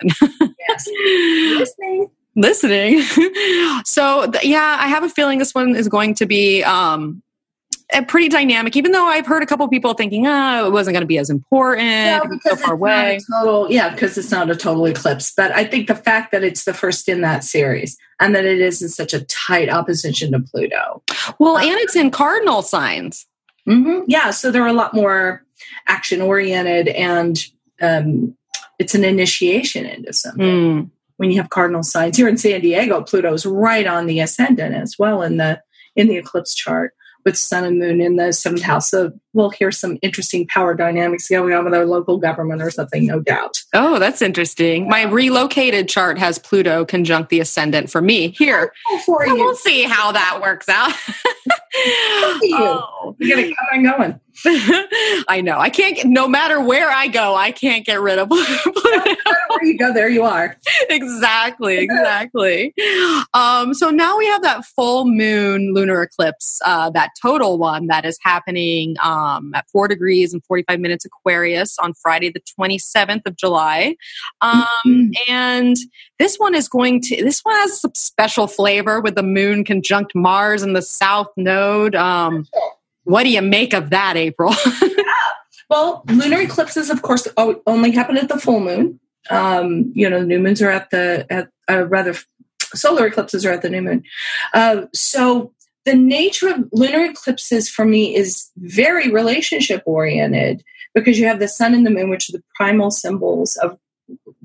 [0.68, 0.88] yes.
[1.58, 2.10] Listening.
[2.36, 3.02] Listening.
[3.86, 7.24] so, th- yeah, I have a feeling this one is going to be um,
[8.08, 11.08] pretty dynamic, even though I've heard a couple people thinking, oh, it wasn't going to
[11.08, 11.88] be as important.
[11.88, 13.20] Yeah, because so far away.
[13.32, 15.32] Total, yeah, because it's not a total eclipse.
[15.36, 18.60] But I think the fact that it's the first in that series and that it
[18.60, 21.04] is in such a tight opposition to Pluto.
[21.40, 23.26] Well, and it's in cardinal signs.
[23.68, 24.04] Mm-hmm.
[24.08, 25.44] Yeah, so they're a lot more
[25.88, 27.44] action oriented and
[27.82, 28.36] um,
[28.80, 30.46] it's an initiation into something.
[30.46, 30.90] Mm.
[31.18, 34.98] When you have cardinal signs here in San Diego, Pluto's right on the ascendant as
[35.00, 35.62] well in the
[35.96, 36.94] in the eclipse chart
[37.26, 38.90] with Sun and Moon in the seventh house.
[38.90, 43.06] So we'll hear some interesting power dynamics going on with our local government or something,
[43.06, 43.58] no doubt.
[43.74, 44.88] Oh, that's interesting.
[44.88, 48.72] My relocated chart has Pluto conjunct the ascendant for me here.
[48.90, 49.36] Oh, for you.
[49.36, 50.94] We'll see how that works out.
[52.42, 52.56] you.
[52.58, 53.16] Oh.
[53.20, 54.20] You gotta come and going.
[55.28, 55.58] I know.
[55.58, 55.96] I can't.
[55.96, 60.10] Get, no matter where I go, I can't get rid of where you go, there
[60.10, 60.58] you are.
[60.90, 61.88] exactly.
[61.96, 62.74] Exactly.
[63.34, 68.06] Um, so now we have that full moon lunar eclipse, uh, that total one that
[68.06, 72.78] is happening um, at four degrees and forty five minutes Aquarius on Friday, the twenty
[72.78, 73.96] seventh of July,
[74.42, 75.32] um, mm-hmm.
[75.32, 75.78] and
[76.20, 77.24] this one is going to.
[77.24, 81.96] This one has some special flavor with the moon conjunct Mars in the south node.
[81.96, 82.48] Um,
[83.06, 84.54] what do you make of that, April?
[84.82, 85.14] yeah.
[85.70, 89.00] Well, lunar eclipses, of course, only happen at the full moon.
[89.30, 92.16] Um, you know, the new moons are at the at uh, rather
[92.74, 94.04] solar eclipses are at the new moon.
[94.54, 95.54] Uh, so
[95.86, 101.48] the nature of lunar eclipses for me is very relationship oriented because you have the
[101.48, 103.78] sun and the moon, which are the primal symbols of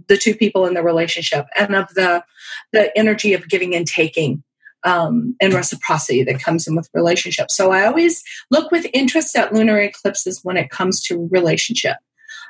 [0.09, 2.25] the two people in the relationship and of the
[2.73, 4.43] the energy of giving and taking
[4.85, 7.57] um, and reciprocity that comes in with relationships.
[7.57, 11.97] So I always look with interest at lunar eclipses when it comes to relationship.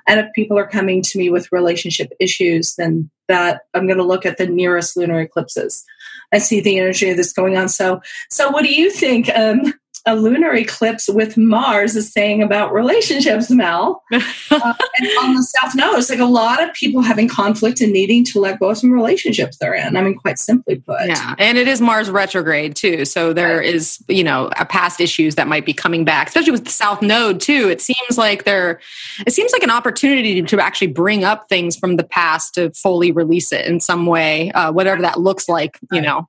[0.06, 4.04] And if people are coming to me with relationship issues, then that I'm going to
[4.04, 5.84] look at the nearest lunar eclipses
[6.32, 7.68] and see the energy that's going on.
[7.68, 8.00] So,
[8.30, 9.28] so what do you think?
[9.28, 9.74] Um,
[10.06, 14.02] a lunar eclipse with Mars is saying about relationships, Mel.
[14.12, 14.18] uh,
[14.50, 18.24] and on the South Node, it's like a lot of people having conflict and needing
[18.26, 19.96] to let go of some relationships they're in.
[19.96, 21.06] I mean, quite simply put.
[21.06, 23.66] Yeah, and it is Mars retrograde too, so there right.
[23.66, 27.02] is you know a past issues that might be coming back, especially with the South
[27.02, 27.68] Node too.
[27.68, 28.80] It seems like there,
[29.26, 33.12] it seems like an opportunity to actually bring up things from the past to fully
[33.12, 35.78] release it in some way, uh, whatever that looks like.
[35.92, 36.28] You know.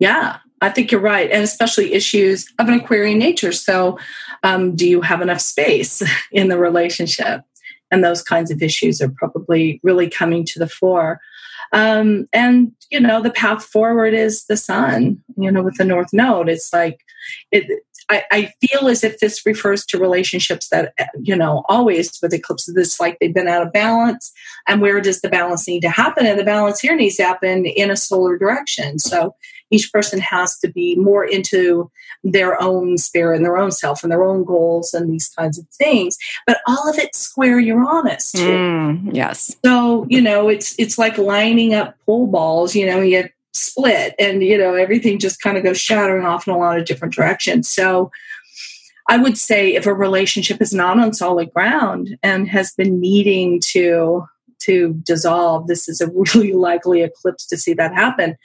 [0.00, 3.52] Yeah, I think you're right, and especially issues of an Aquarian nature.
[3.52, 3.98] So,
[4.42, 6.02] um, do you have enough space
[6.32, 7.42] in the relationship?
[7.90, 11.20] And those kinds of issues are probably really coming to the fore.
[11.72, 15.22] Um, and you know, the path forward is the sun.
[15.36, 17.00] You know, with the North Node, it's like
[17.52, 17.82] it.
[18.10, 22.74] I, I feel as if this refers to relationships that you know always with eclipses,
[22.74, 24.32] this like they've been out of balance.
[24.66, 26.26] And where does the balance need to happen?
[26.26, 28.98] And the balance here needs to happen in a solar direction.
[28.98, 29.34] So
[29.70, 31.90] each person has to be more into
[32.24, 35.66] their own spirit and their own self and their own goals and these kinds of
[35.68, 36.16] things.
[36.46, 38.48] But all of it square Uranus too.
[38.48, 39.54] Mm, yes.
[39.64, 42.74] So you know, it's it's like lining up pool balls.
[42.74, 43.28] You know, you
[43.58, 46.86] split, and you know everything just kind of goes shattering off in a lot of
[46.86, 47.68] different directions.
[47.68, 48.10] So.
[49.10, 53.58] I would say if a relationship is not on solid ground and has been needing
[53.68, 54.22] to
[54.64, 58.36] to dissolve, this is a really likely eclipse to see that happen.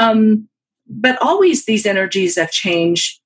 [0.00, 0.48] Um,
[0.88, 3.19] but always these energies of change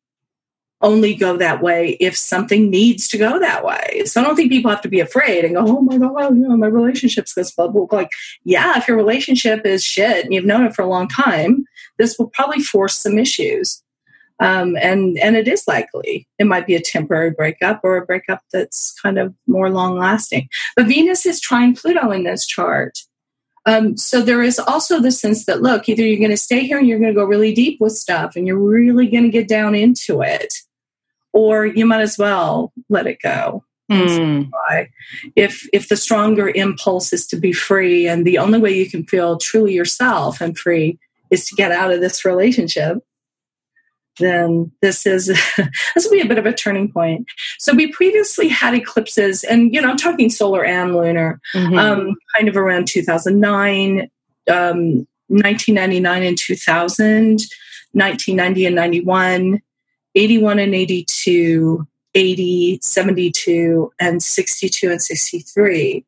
[0.85, 4.03] only go that way if something needs to go that way.
[4.05, 6.47] So I don't think people have to be afraid and go, oh my God, you
[6.47, 7.89] know, my relationship's this bubble.
[7.91, 8.11] Like,
[8.45, 11.65] yeah, if your relationship is shit and you've known it for a long time,
[11.99, 13.83] this will probably force some issues.
[14.41, 18.43] Um, and and it is likely it might be a temporary breakup or a breakup
[18.53, 20.49] that's kind of more long lasting.
[20.77, 22.99] But Venus is trine Pluto in this chart.
[23.67, 26.79] Um, so there is also the sense that look, either you're going to stay here
[26.79, 29.49] and you're going to go really deep with stuff and you're really going to get
[29.49, 30.55] down into it,
[31.35, 33.65] or you might as well let it go.
[33.91, 34.51] Mm.
[35.37, 39.05] If if the stronger impulse is to be free, and the only way you can
[39.05, 40.99] feel truly yourself and free
[41.31, 42.99] is to get out of this relationship,
[44.19, 45.27] then this is
[45.97, 47.27] this will be a bit of a turning point.
[47.59, 51.77] So we previously had eclipses, and you know, I'm talking solar and lunar, mm-hmm.
[51.77, 54.11] um, kind of around 2009,
[54.49, 57.41] um, 1999 and 2000,
[57.93, 59.61] 1990 and 91,
[60.15, 66.05] 81 and 82, 80, 72, and 62 and 63.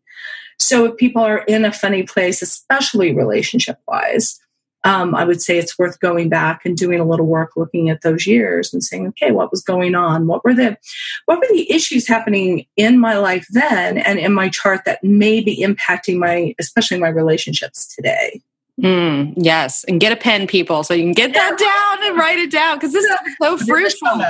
[0.59, 4.41] So if people are in a funny place, especially relationship wise,
[4.87, 8.03] um, I would say it's worth going back and doing a little work looking at
[8.03, 10.29] those years and saying, okay, what was going on?
[10.29, 10.79] What were the
[11.25, 15.41] what were the issues happening in my life then and in my chart that may
[15.41, 18.41] be impacting my especially my relationships today?
[18.83, 22.39] Mm, yes, and get a pen, people, so you can get that down and write
[22.39, 24.23] it down because this is so fruitful.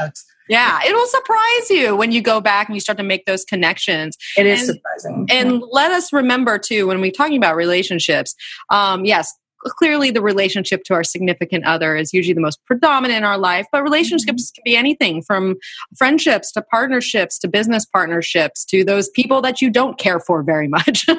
[0.49, 4.17] Yeah, it'll surprise you when you go back and you start to make those connections.
[4.37, 5.27] It is and, surprising.
[5.29, 8.37] And let us remember too when we're talking about relationships.
[8.71, 9.35] Um, yes,
[9.73, 13.67] clearly the relationship to our significant other is usually the most predominant in our life
[13.73, 15.57] but relationships can be anything from
[15.97, 20.69] friendships to partnerships to business partnerships to those people that you don't care for very
[20.69, 21.07] much.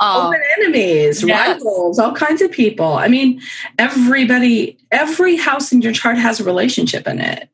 [0.00, 1.48] Um, open enemies yes.
[1.62, 2.94] rivals all kinds of people.
[2.94, 3.40] I mean
[3.78, 7.48] everybody every house in your chart has a relationship in it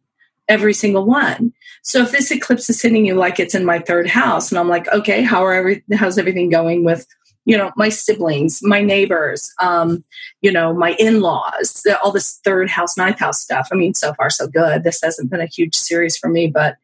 [0.48, 1.52] every single one.
[1.82, 4.68] So if this eclipse is hitting you like it's in my third house and i'm
[4.68, 7.06] like okay how are every, how's everything going with
[7.44, 10.04] you know my siblings my neighbors um,
[10.42, 13.68] you know my in-laws all this third house ninth house stuff.
[13.72, 14.84] I mean so far so good.
[14.84, 16.76] This hasn't been a huge series for me but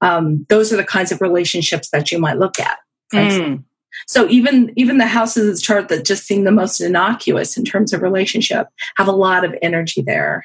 [0.00, 2.78] um, those are the kinds of relationships that you might look at.
[3.12, 3.64] Mm.
[4.06, 7.64] so even even the houses of the chart that just seem the most innocuous in
[7.64, 8.68] terms of relationship.
[8.96, 10.44] Have a lot of energy there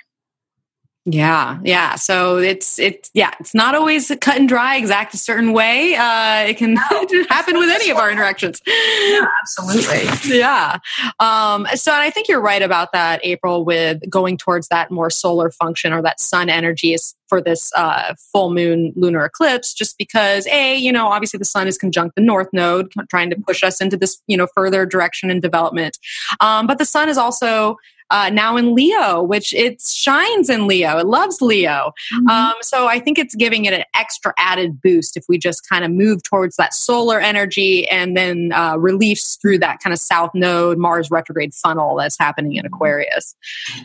[1.05, 1.95] yeah, yeah.
[1.95, 5.95] So it's it's yeah, it's not always cut and dry, exact a certain way.
[5.95, 8.61] Uh, it can no, happen with any of our interactions.
[8.65, 10.37] Yeah, absolutely.
[10.37, 10.77] Yeah.
[11.19, 15.51] Um, so I think you're right about that, April, with going towards that more solar
[15.51, 19.73] function or that sun energy is for this uh, full moon lunar eclipse.
[19.73, 23.35] Just because, a, you know, obviously the sun is conjunct the north node, trying to
[23.35, 25.97] push us into this, you know, further direction and development.
[26.39, 27.75] Um, but the sun is also
[28.13, 30.99] uh, now in Leo, which it shines in Leo.
[30.99, 31.93] It loves Leo.
[32.13, 32.27] Mm-hmm.
[32.27, 35.83] Um, so I think it's giving it an extra added boost if we just kind
[35.83, 40.29] of move towards that solar energy and then uh, reliefs through that kind of south
[40.35, 43.35] node Mars retrograde funnel that's happening in Aquarius.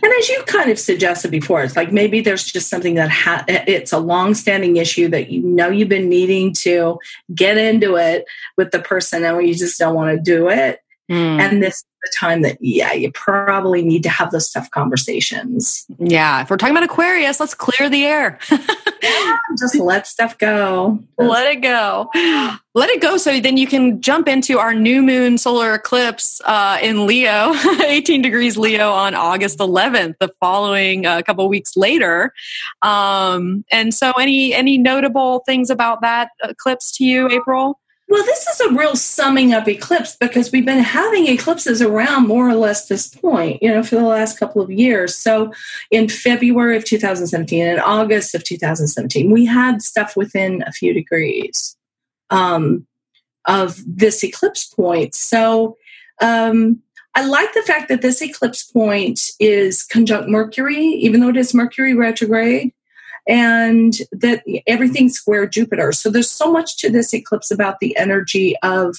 [0.03, 3.47] And as you kind of suggested before, it's like maybe there's just something that ha-
[3.49, 6.99] it's a long-standing issue that you know you've been needing to
[7.35, 8.26] get into it
[8.59, 10.83] with the person and you just don't want to do it.
[11.11, 11.40] Mm.
[11.40, 15.84] And this is the time that yeah you probably need to have those tough conversations
[15.98, 18.38] yeah if we're talking about aquarius let's clear the air
[19.02, 20.98] yeah, just let stuff go.
[21.18, 22.11] Let it go.
[22.74, 23.16] Let it go.
[23.16, 28.22] So then you can jump into our new moon solar eclipse uh, in Leo, 18
[28.22, 32.32] degrees Leo on August 11th, the following a uh, couple weeks later.
[32.82, 37.80] Um, and so, any any notable things about that eclipse to you, April?
[38.11, 42.48] Well, this is a real summing up eclipse because we've been having eclipses around more
[42.48, 45.14] or less this point, you know, for the last couple of years.
[45.14, 45.52] So
[45.90, 51.76] in February of 2017 and August of 2017, we had stuff within a few degrees
[52.30, 52.86] um,
[53.44, 55.14] of this eclipse point.
[55.14, 55.76] So
[56.22, 56.80] um,
[57.14, 61.52] I like the fact that this eclipse point is conjunct Mercury, even though it is
[61.52, 62.72] Mercury retrograde
[63.29, 65.93] and that everything's square Jupiter.
[65.93, 68.97] So there's so much to this eclipse about the energy of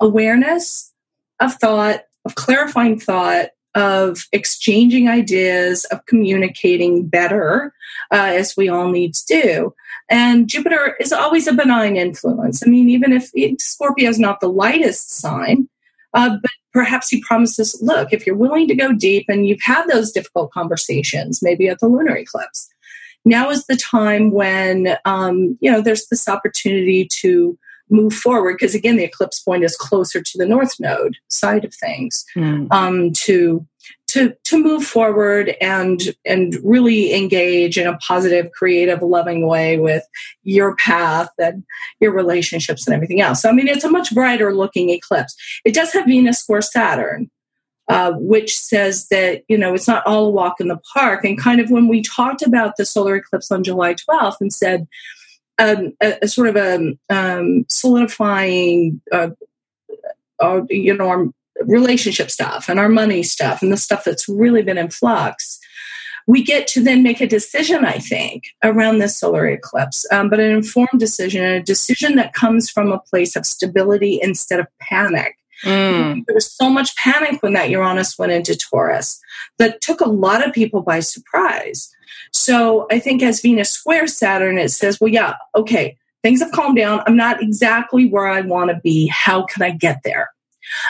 [0.00, 0.92] awareness,
[1.40, 7.74] of thought, of clarifying thought, of exchanging ideas, of communicating better,
[8.12, 9.74] uh, as we all need to do.
[10.08, 12.62] And Jupiter is always a benign influence.
[12.64, 13.30] I mean, even if
[13.60, 15.68] Scorpio is not the lightest sign,
[16.14, 19.86] uh, but perhaps he promises, look, if you're willing to go deep and you've had
[19.86, 22.68] those difficult conversations, maybe at the lunar eclipse,
[23.24, 27.58] now is the time when um, you know there's this opportunity to
[27.90, 31.74] move forward because again the eclipse point is closer to the north node side of
[31.74, 32.66] things mm.
[32.72, 33.66] um, to
[34.08, 40.04] to to move forward and and really engage in a positive creative loving way with
[40.42, 41.64] your path and
[42.00, 45.74] your relationships and everything else so, i mean it's a much brighter looking eclipse it
[45.74, 47.30] does have venus square saturn
[47.88, 51.24] uh, which says that you know it's not all a walk in the park.
[51.24, 54.86] And kind of when we talked about the solar eclipse on July 12th and said
[55.58, 59.30] um, a, a, sort of a um, solidifying, uh,
[60.40, 61.26] our, you know, our
[61.64, 65.60] relationship stuff and our money stuff and the stuff that's really been in flux.
[66.26, 70.38] We get to then make a decision, I think, around this solar eclipse, um, but
[70.38, 75.36] an informed decision, a decision that comes from a place of stability instead of panic
[75.64, 76.24] Mm.
[76.26, 79.20] There was so much panic when that Uranus went into Taurus
[79.58, 81.92] that took a lot of people by surprise.
[82.32, 86.76] So I think as Venus squares Saturn, it says, well, yeah, okay, things have calmed
[86.76, 87.02] down.
[87.06, 89.06] I'm not exactly where I want to be.
[89.08, 90.30] How can I get there?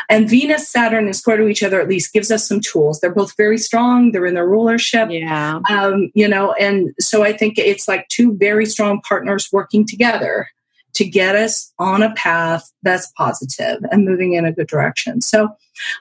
[0.08, 3.00] And Venus, Saturn, and square to each other at least gives us some tools.
[3.00, 4.12] They're both very strong.
[4.12, 5.08] They're in their rulership.
[5.10, 5.60] Yeah.
[5.68, 10.48] Um, you know, and so I think it's like two very strong partners working together
[10.94, 15.20] to get us on a path that's positive and moving in a good direction.
[15.20, 15.48] So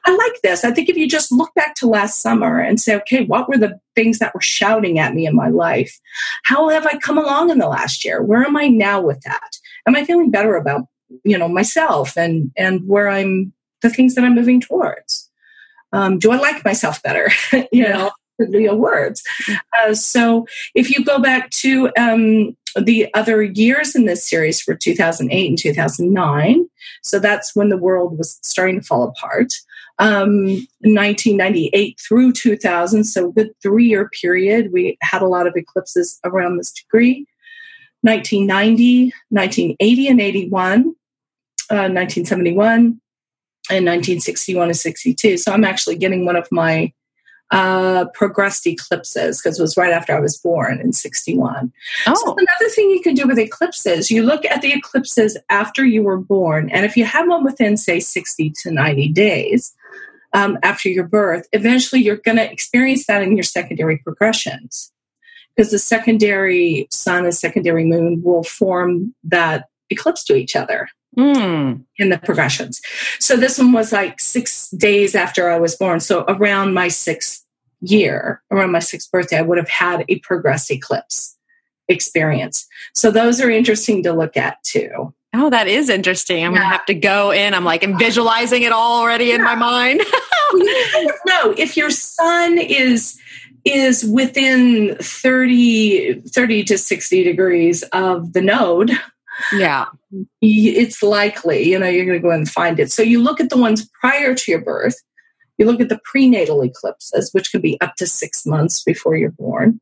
[0.05, 0.65] I like this.
[0.65, 3.57] I think if you just look back to last summer and say, okay, what were
[3.57, 5.97] the things that were shouting at me in my life?
[6.43, 8.21] How have I come along in the last year?
[8.21, 9.57] Where am I now with that?
[9.87, 10.87] Am I feeling better about,
[11.23, 15.29] you know, myself and and where I'm the things that I'm moving towards?
[15.93, 17.29] Um, do I like myself better?
[17.71, 18.11] you know,
[18.49, 19.23] Leo words.
[19.77, 24.75] Uh, so if you go back to um, the other years in this series for
[24.75, 26.69] 2008 and 2009.
[27.03, 29.53] So that's when the world was starting to fall apart.
[29.99, 35.53] Um, 1998 through 2000, so a good three year period, we had a lot of
[35.55, 37.27] eclipses around this degree.
[38.01, 40.79] 1990, 1980 and 81,
[41.69, 42.75] uh, 1971,
[43.69, 45.37] and 1961 and 62.
[45.37, 46.91] So I'm actually getting one of my
[47.51, 51.71] uh, progressed eclipses because it was right after I was born in 61.
[52.07, 52.13] Oh.
[52.15, 56.01] So another thing you can do with eclipses, you look at the eclipses after you
[56.01, 59.75] were born, and if you have one within, say, 60 to 90 days
[60.33, 64.91] um, after your birth, eventually you're going to experience that in your secondary progressions
[65.55, 70.87] because the secondary sun and secondary moon will form that eclipse to each other.
[71.17, 71.83] Mm.
[71.97, 72.79] in the progressions.
[73.19, 75.99] So this one was like six days after I was born.
[75.99, 77.40] So around my sixth
[77.81, 81.37] year, around my sixth birthday, I would have had a progress eclipse
[81.87, 82.67] experience.
[82.93, 85.13] So those are interesting to look at too.
[85.33, 86.45] Oh, that is interesting.
[86.45, 86.59] I'm yeah.
[86.59, 87.53] gonna have to go in.
[87.53, 89.35] I'm like, I'm visualizing it all already yeah.
[89.35, 90.01] in my mind.
[91.25, 93.19] no, if your sun is
[93.63, 98.91] is within 30, 30 to 60 degrees of the node,
[99.53, 99.85] yeah
[100.41, 103.57] it's likely you know you're to go and find it so you look at the
[103.57, 105.01] ones prior to your birth
[105.61, 109.31] you look at the prenatal eclipses which could be up to six months before you're
[109.31, 109.79] born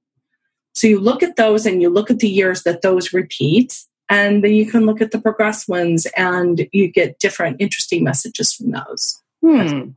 [0.74, 4.44] so you look at those and you look at the years that those repeat and
[4.44, 8.72] then you can look at the progress ones and you get different interesting messages from
[8.72, 9.90] those hmm.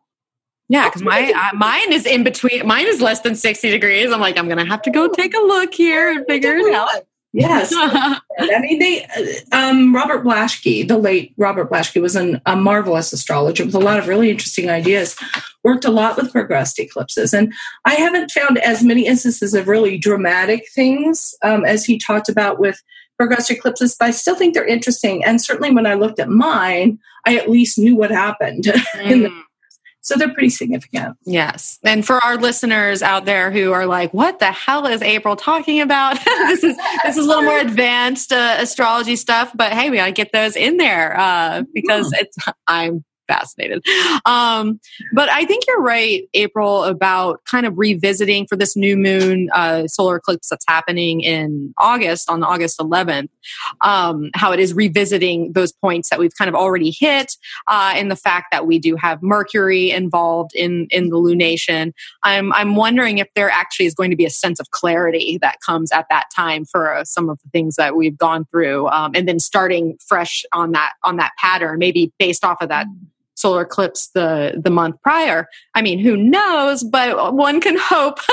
[0.69, 2.67] Yeah, because my uh, mine is in between.
[2.67, 4.11] Mine is less than sixty degrees.
[4.11, 6.89] I'm like, I'm gonna have to go take a look here and figure it out.
[7.33, 7.73] Yes.
[7.75, 8.21] I
[8.61, 9.07] mean, they,
[9.53, 13.99] um, Robert Blaschke, the late Robert Blaschke, was an, a marvelous astrologer with a lot
[13.99, 15.17] of really interesting ideas,
[15.65, 17.33] worked a lot with progressed eclipses.
[17.33, 17.53] And
[17.85, 22.59] I haven't found as many instances of really dramatic things um, as he talked about
[22.59, 22.83] with
[23.17, 25.25] progressed eclipses, but I still think they're interesting.
[25.25, 28.65] And certainly when I looked at mine, I at least knew what happened.
[28.95, 29.43] Mm.
[30.03, 31.17] So they're pretty significant.
[31.25, 31.79] Yes.
[31.85, 35.81] And for our listeners out there who are like, what the hell is April talking
[35.81, 36.19] about?
[36.25, 40.07] this is this is a little more advanced uh, astrology stuff, but hey, we got
[40.07, 42.15] to get those in there uh, because hmm.
[42.21, 42.37] it's
[42.67, 43.85] I'm fascinated.
[44.27, 44.81] Um,
[45.13, 49.87] but I think you're right, April, about kind of revisiting for this new moon uh,
[49.87, 53.29] solar eclipse that's happening in August on August 11th.
[53.81, 58.11] Um, how it is revisiting those points that we've kind of already hit, uh, and
[58.11, 61.93] the fact that we do have Mercury involved in in the lunation.
[62.23, 65.61] I'm I'm wondering if there actually is going to be a sense of clarity that
[65.61, 69.13] comes at that time for uh, some of the things that we've gone through, um,
[69.15, 72.87] and then starting fresh on that on that pattern, maybe based off of that
[73.35, 75.49] solar eclipse the the month prior.
[75.75, 76.85] I mean, who knows?
[76.85, 78.19] But one can hope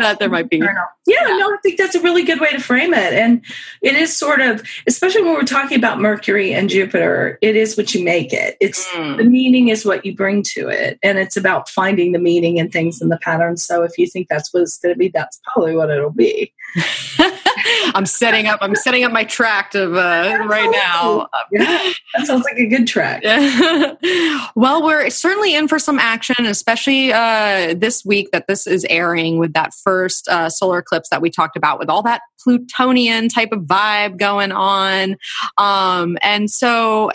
[0.00, 0.58] that there might be.
[0.58, 3.44] Yeah, yeah, no, I think that's a really good way to frame it, and
[3.82, 7.94] it is sort of, especially when we're talking about Mercury and Jupiter, it is what
[7.94, 8.56] you make it.
[8.60, 9.16] It's mm.
[9.16, 12.72] the meaning is what you bring to it, and it's about finding the meaning and
[12.72, 13.56] things in the pattern.
[13.56, 16.52] So if you think that's what it's going to be, that's probably what it'll be.
[17.94, 18.58] I'm setting up.
[18.62, 21.28] I'm setting up my tract of uh, right now.
[21.50, 23.22] Yeah, that sounds like a good track.
[24.54, 29.38] well, we're certainly in for some action, especially uh, this week that this is airing
[29.38, 33.52] with that first uh, solar eclipse that we talked about, with all that Plutonian type
[33.52, 35.16] of vibe going on.
[35.58, 37.10] Um, and so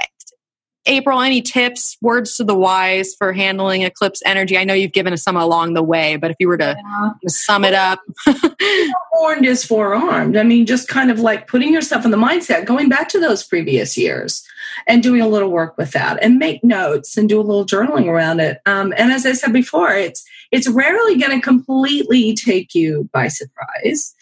[0.87, 4.57] April, any tips, words to the wise for handling eclipse energy?
[4.57, 7.09] I know you've given us some along the way, but if you were to yeah.
[7.27, 7.99] sum it up.
[9.13, 10.37] Warned is forearmed.
[10.37, 13.43] I mean, just kind of like putting yourself in the mindset, going back to those
[13.43, 14.43] previous years
[14.87, 18.07] and doing a little work with that and make notes and do a little journaling
[18.07, 18.59] around it.
[18.65, 23.27] Um, and as I said before, it's it's rarely going to completely take you by
[23.27, 24.15] surprise.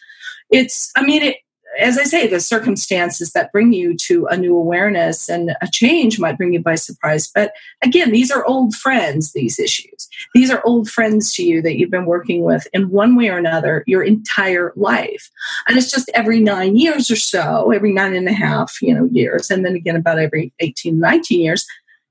[0.49, 1.37] It's, I mean, it,
[1.79, 6.19] as I say, the circumstances that bring you to a new awareness and a change
[6.19, 7.29] might bring you by surprise.
[7.33, 7.53] But
[7.83, 10.07] again, these are old friends, these issues.
[10.33, 13.37] These are old friends to you that you've been working with in one way or
[13.37, 15.29] another your entire life.
[15.67, 19.05] And it's just every nine years or so, every nine and a half, you know,
[19.11, 21.65] years, and then again about every 18, 19 years,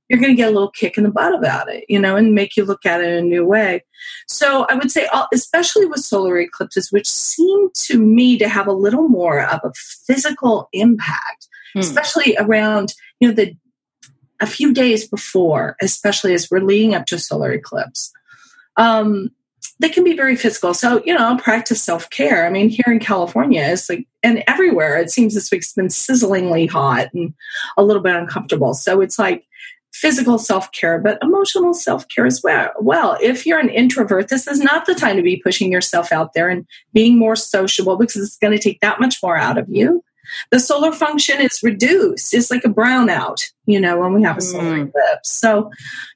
[0.08, 2.34] you're going to get a little kick in the butt about it, you know, and
[2.34, 3.82] make you look at it in a new way.
[4.28, 8.72] So I would say, especially with solar eclipses, which seem to me to have a
[8.72, 11.80] little more of a physical impact, hmm.
[11.80, 13.56] especially around, you know, the
[14.40, 18.12] a few days before, especially as we're leading up to a solar eclipse.
[18.76, 19.30] Um,
[19.80, 20.74] they can be very physical.
[20.74, 22.46] So, you know, practice self care.
[22.46, 26.68] I mean, here in California, it's like, and everywhere, it seems this week's been sizzlingly
[26.68, 27.34] hot and
[27.76, 28.74] a little bit uncomfortable.
[28.74, 29.46] So it's like,
[29.94, 32.70] physical self care, but emotional self care as well.
[32.80, 36.32] Well, if you're an introvert, this is not the time to be pushing yourself out
[36.34, 39.68] there and being more sociable because it's going to take that much more out of
[39.68, 40.02] you.
[40.50, 42.34] The solar function is reduced.
[42.34, 44.88] It's like a brownout, you know, when we have a solar mm.
[44.88, 45.32] eclipse.
[45.32, 45.70] So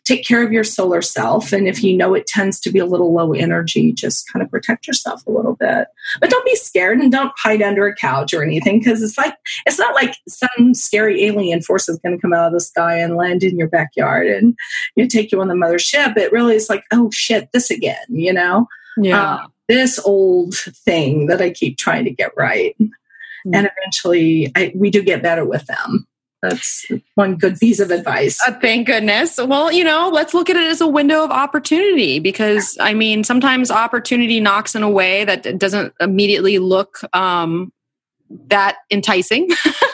[0.04, 1.52] take care of your solar self.
[1.52, 4.50] And if you know it tends to be a little low energy, just kind of
[4.50, 5.88] protect yourself a little bit.
[6.20, 9.34] But don't be scared and don't hide under a couch or anything because it's like,
[9.66, 12.98] it's not like some scary alien force is going to come out of the sky
[12.98, 14.56] and land in your backyard and
[14.96, 16.16] you know, take you on the mothership.
[16.16, 18.66] It really is like, oh shit, this again, you know?
[18.96, 19.22] Yeah.
[19.22, 22.74] Uh, this old thing that I keep trying to get right.
[23.46, 23.54] Mm-hmm.
[23.54, 26.06] And eventually I, we do get better with them.
[26.42, 26.86] That's
[27.16, 28.40] one good piece of advice.
[28.46, 29.38] Uh, thank goodness.
[29.38, 33.24] Well, you know, let's look at it as a window of opportunity because I mean,
[33.24, 37.72] sometimes opportunity knocks in a way that doesn't immediately look um,
[38.48, 39.48] that enticing.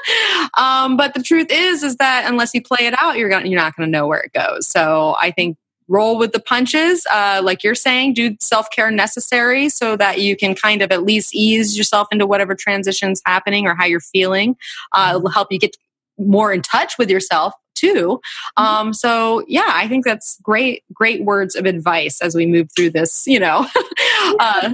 [0.59, 3.61] um, but the truth is, is that unless you play it out, you're gonna, you're
[3.61, 4.67] not going to know where it goes.
[4.67, 5.57] So I think
[5.89, 10.55] roll with the punches uh, like you're saying do self-care necessary so that you can
[10.55, 14.57] kind of at least ease yourself into whatever transitions happening or how you're feeling
[14.93, 15.77] uh, it will help you get
[16.19, 18.21] more in touch with yourself too
[18.59, 18.65] mm-hmm.
[18.65, 22.91] um, so yeah i think that's great great words of advice as we move through
[22.91, 23.67] this you know
[24.39, 24.71] uh,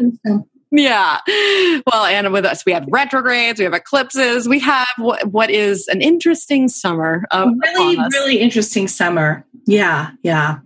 [0.72, 1.18] yeah.
[1.26, 5.88] Well, and with us, we have retrogrades, we have eclipses, we have what, what is
[5.88, 7.24] an interesting summer.
[7.34, 9.44] really, really interesting summer.
[9.66, 10.60] Yeah, yeah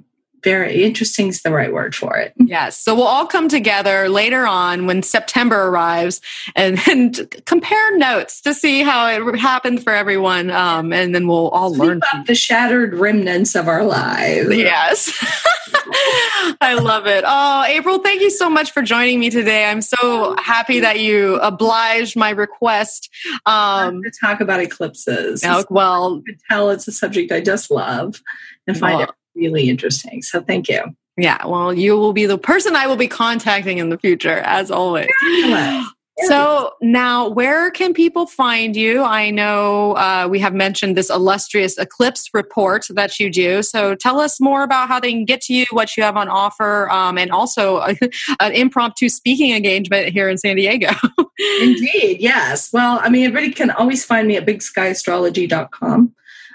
[0.45, 2.32] very interesting is the right word for it.
[2.55, 2.78] Yes.
[2.78, 6.20] So we'll all come together later on when September arrives
[6.55, 10.50] and, and compare notes to see how it happened for everyone.
[10.50, 14.54] Um, and then we'll all learn the shattered remnants of our lives.
[14.54, 15.11] Yes.
[16.61, 17.25] I love it.
[17.26, 19.64] Oh, April, thank you so much for joining me today.
[19.64, 23.11] I'm so happy that you obliged my request.
[23.46, 25.42] Um, to talk about eclipses.
[25.45, 28.22] Oh, well, you could tell it's a subject I just love
[28.66, 30.22] and find well, it really interesting.
[30.22, 30.82] So thank you.
[31.16, 34.70] Yeah, well, you will be the person I will be contacting in the future, as
[34.70, 35.08] always.
[36.26, 39.02] So now, where can people find you?
[39.02, 43.62] I know uh, we have mentioned this illustrious eclipse report that you do.
[43.62, 46.28] So tell us more about how they can get to you, what you have on
[46.28, 47.80] offer, um, and also
[48.40, 50.90] an impromptu speaking engagement here in San Diego.
[51.61, 52.72] Indeed, yes.
[52.72, 56.14] Well, I mean, everybody can always find me at bigskyAstrology.com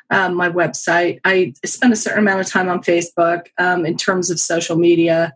[0.10, 1.20] um, my website.
[1.24, 5.34] I spend a certain amount of time on Facebook um, in terms of social media.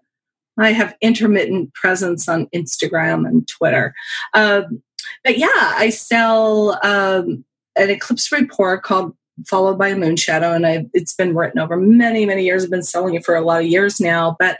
[0.57, 3.93] I have intermittent presence on Instagram and Twitter.
[4.33, 4.83] Um,
[5.23, 7.43] but yeah, I sell um,
[7.75, 9.15] an eclipse report called
[9.47, 12.63] followed by a moon shadow and I, it's been written over many many years.
[12.63, 14.57] I've been selling it for a lot of years now but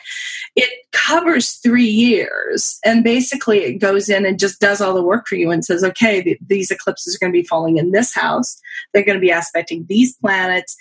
[0.55, 2.79] it covers three years.
[2.85, 5.83] And basically it goes in and just does all the work for you and says
[5.83, 8.59] okay th- these eclipses are going to be falling in this house.
[8.93, 10.75] They're going to be aspecting these planets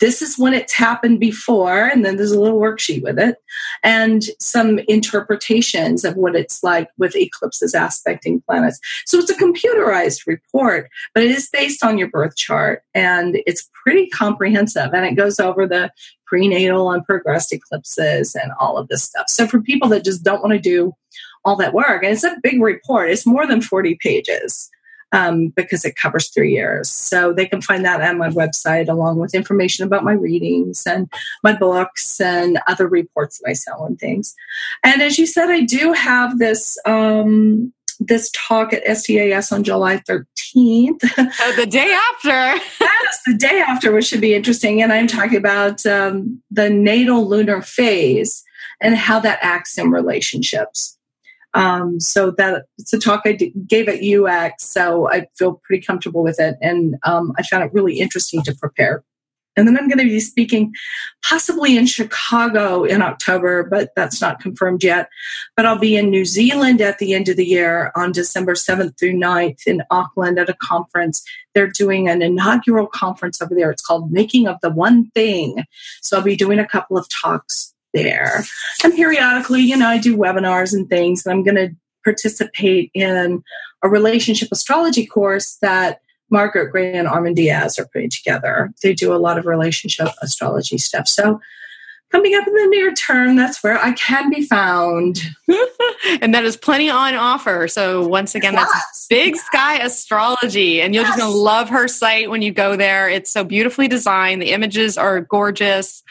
[0.00, 3.36] this is when it's happened before, and then there's a little worksheet with it,
[3.82, 8.80] and some interpretations of what it's like with eclipses aspecting planets.
[9.06, 13.68] So it's a computerized report, but it is based on your birth chart, and it's
[13.82, 15.90] pretty comprehensive, and it goes over the
[16.26, 19.28] prenatal and progressed eclipses and all of this stuff.
[19.28, 20.92] So for people that just don't want to do
[21.44, 24.70] all that work, and it's a big report, it's more than 40 pages
[25.12, 26.90] um, because it covers three years.
[26.90, 31.10] So they can find that on my website along with information about my readings and
[31.42, 34.34] my books and other reports that I sell and things.
[34.84, 36.78] And as you said, I do have this.
[36.84, 40.24] Um, this talk at SDAS on July 13th.
[41.40, 42.64] Oh, the day after.
[42.80, 44.82] yes, the day after, which should be interesting.
[44.82, 48.44] And I'm talking about um, the natal lunar phase
[48.80, 50.97] and how that acts in relationships.
[51.54, 55.82] Um, so that it's a talk I d- gave at UAC, so I feel pretty
[55.82, 59.02] comfortable with it, and um, I found it really interesting to prepare.
[59.58, 60.72] And then I'm going to be speaking
[61.24, 65.08] possibly in Chicago in October, but that's not confirmed yet.
[65.56, 68.96] But I'll be in New Zealand at the end of the year on December 7th
[68.96, 71.24] through 9th in Auckland at a conference.
[71.54, 73.72] They're doing an inaugural conference over there.
[73.72, 75.64] It's called Making of the One Thing.
[76.02, 78.44] So I'll be doing a couple of talks there.
[78.84, 81.74] And periodically, you know, I do webinars and things, and I'm going to
[82.04, 83.42] participate in
[83.82, 86.00] a relationship astrology course that
[86.30, 88.72] Margaret Gray and Armand Diaz are putting together.
[88.82, 91.08] They do a lot of relationship astrology stuff.
[91.08, 91.40] So
[92.10, 95.20] coming up in the near term, that's where I can be found.
[96.20, 97.68] and that is plenty on offer.
[97.68, 98.70] So once again, yes.
[98.72, 100.80] that's Big Sky Astrology.
[100.80, 101.10] And you're yes.
[101.10, 103.08] just going to love her site when you go there.
[103.08, 104.40] It's so beautifully designed.
[104.40, 106.02] The images are gorgeous.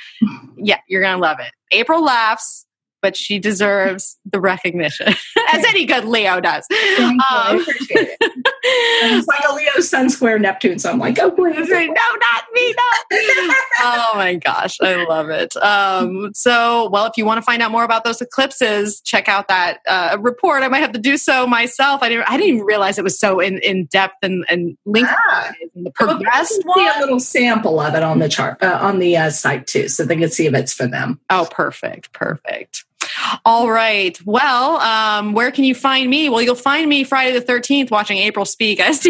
[0.57, 1.52] yeah, you're going to love it.
[1.72, 2.66] April laughs
[3.02, 5.07] but she deserves the recognition,
[5.53, 6.65] as any good Leo does.
[6.99, 8.18] Um, I appreciate it.
[8.64, 12.74] it's like a Leo Sun Square Neptune, so I'm like, oh, boy, no, not me,
[12.74, 13.18] no.
[13.80, 15.56] oh my gosh, I love it.
[15.57, 19.48] Um, so, well, if you want to find out more about those eclipses, check out
[19.48, 20.64] that uh, report.
[20.64, 22.02] I might have to do so myself.
[22.03, 25.11] I didn't, I didn't even realize it was so in, in depth and, and linked.
[25.11, 25.52] Ah.
[25.76, 26.94] the progressed well, one.
[26.94, 29.88] See a little sample of it on the chart uh, on the uh, site too,
[29.88, 31.19] so they can see if it's for them.
[31.30, 32.86] Oh, perfect, perfect.
[33.46, 34.20] All right.
[34.26, 36.30] Well, um, where can you find me?
[36.30, 38.78] Well, you'll find me Friday the 13th watching April speak.
[38.78, 39.06] Because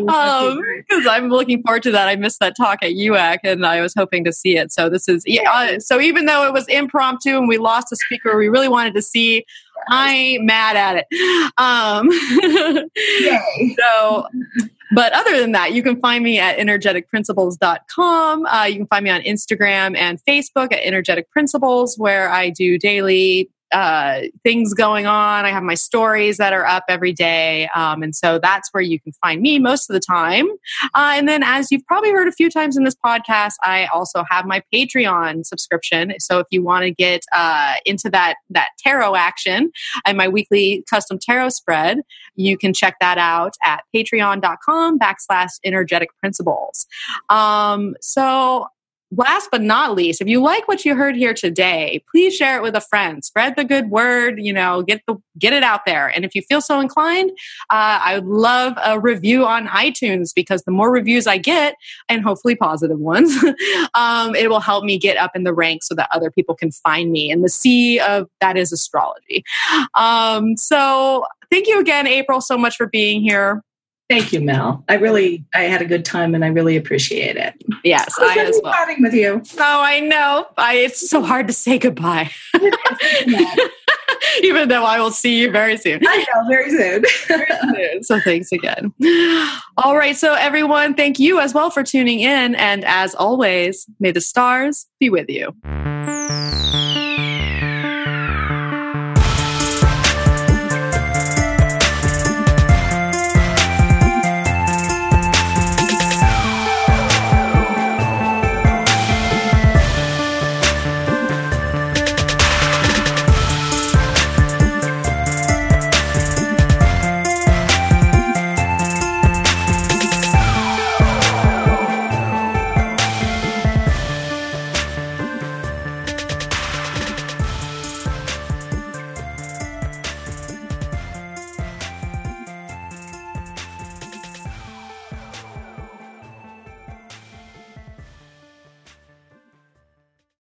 [0.00, 0.60] um,
[1.08, 2.08] I'm looking forward to that.
[2.08, 4.72] I missed that talk at UAC and I was hoping to see it.
[4.72, 5.50] So this is, yeah.
[5.50, 8.94] Uh, so even though it was impromptu and we lost a speaker we really wanted
[8.94, 9.44] to see,
[9.88, 11.06] I ain't mad at it.
[11.58, 12.10] Um,
[13.78, 14.26] so
[14.92, 18.46] but other than that, you can find me at energeticprinciples.com.
[18.46, 22.78] Uh, you can find me on Instagram and Facebook at Energetic Principles, where I do
[22.78, 25.44] daily uh, things going on.
[25.44, 27.68] I have my stories that are up every day.
[27.74, 30.48] Um, and so that's where you can find me most of the time.
[30.94, 34.24] Uh, and then, as you've probably heard a few times in this podcast, I also
[34.30, 36.14] have my Patreon subscription.
[36.18, 39.72] So if you want to get uh, into that, that tarot action
[40.06, 42.00] and my weekly custom tarot spread,
[42.36, 46.86] you can check that out at patreon.com backslash energetic principles.
[47.28, 48.68] Um, so
[49.16, 52.62] last but not least, if you like what you heard here today, please share it
[52.62, 53.24] with a friend.
[53.24, 54.38] Spread the good word.
[54.38, 56.08] You know, get the get it out there.
[56.08, 57.30] And if you feel so inclined,
[57.70, 61.74] uh, I would love a review on iTunes because the more reviews I get,
[62.08, 63.36] and hopefully positive ones,
[63.94, 66.70] um, it will help me get up in the ranks so that other people can
[66.70, 69.44] find me in the sea of that is astrology.
[69.94, 73.62] Um, so thank you again, April, so much for being here.
[74.14, 74.84] Thank you, Mel.
[74.88, 77.52] I really, I had a good time and I really appreciate it.
[77.82, 78.72] Yes, I as well.
[78.72, 79.42] Chatting with you.
[79.58, 80.46] Oh, I know.
[80.56, 82.30] I, it's so hard to say goodbye.
[84.42, 86.00] Even though I will see you very soon.
[86.06, 87.04] I know, very soon.
[87.26, 88.04] very soon.
[88.04, 88.92] So thanks again.
[89.78, 90.16] All right.
[90.16, 92.54] So, everyone, thank you as well for tuning in.
[92.54, 95.52] And as always, may the stars be with you.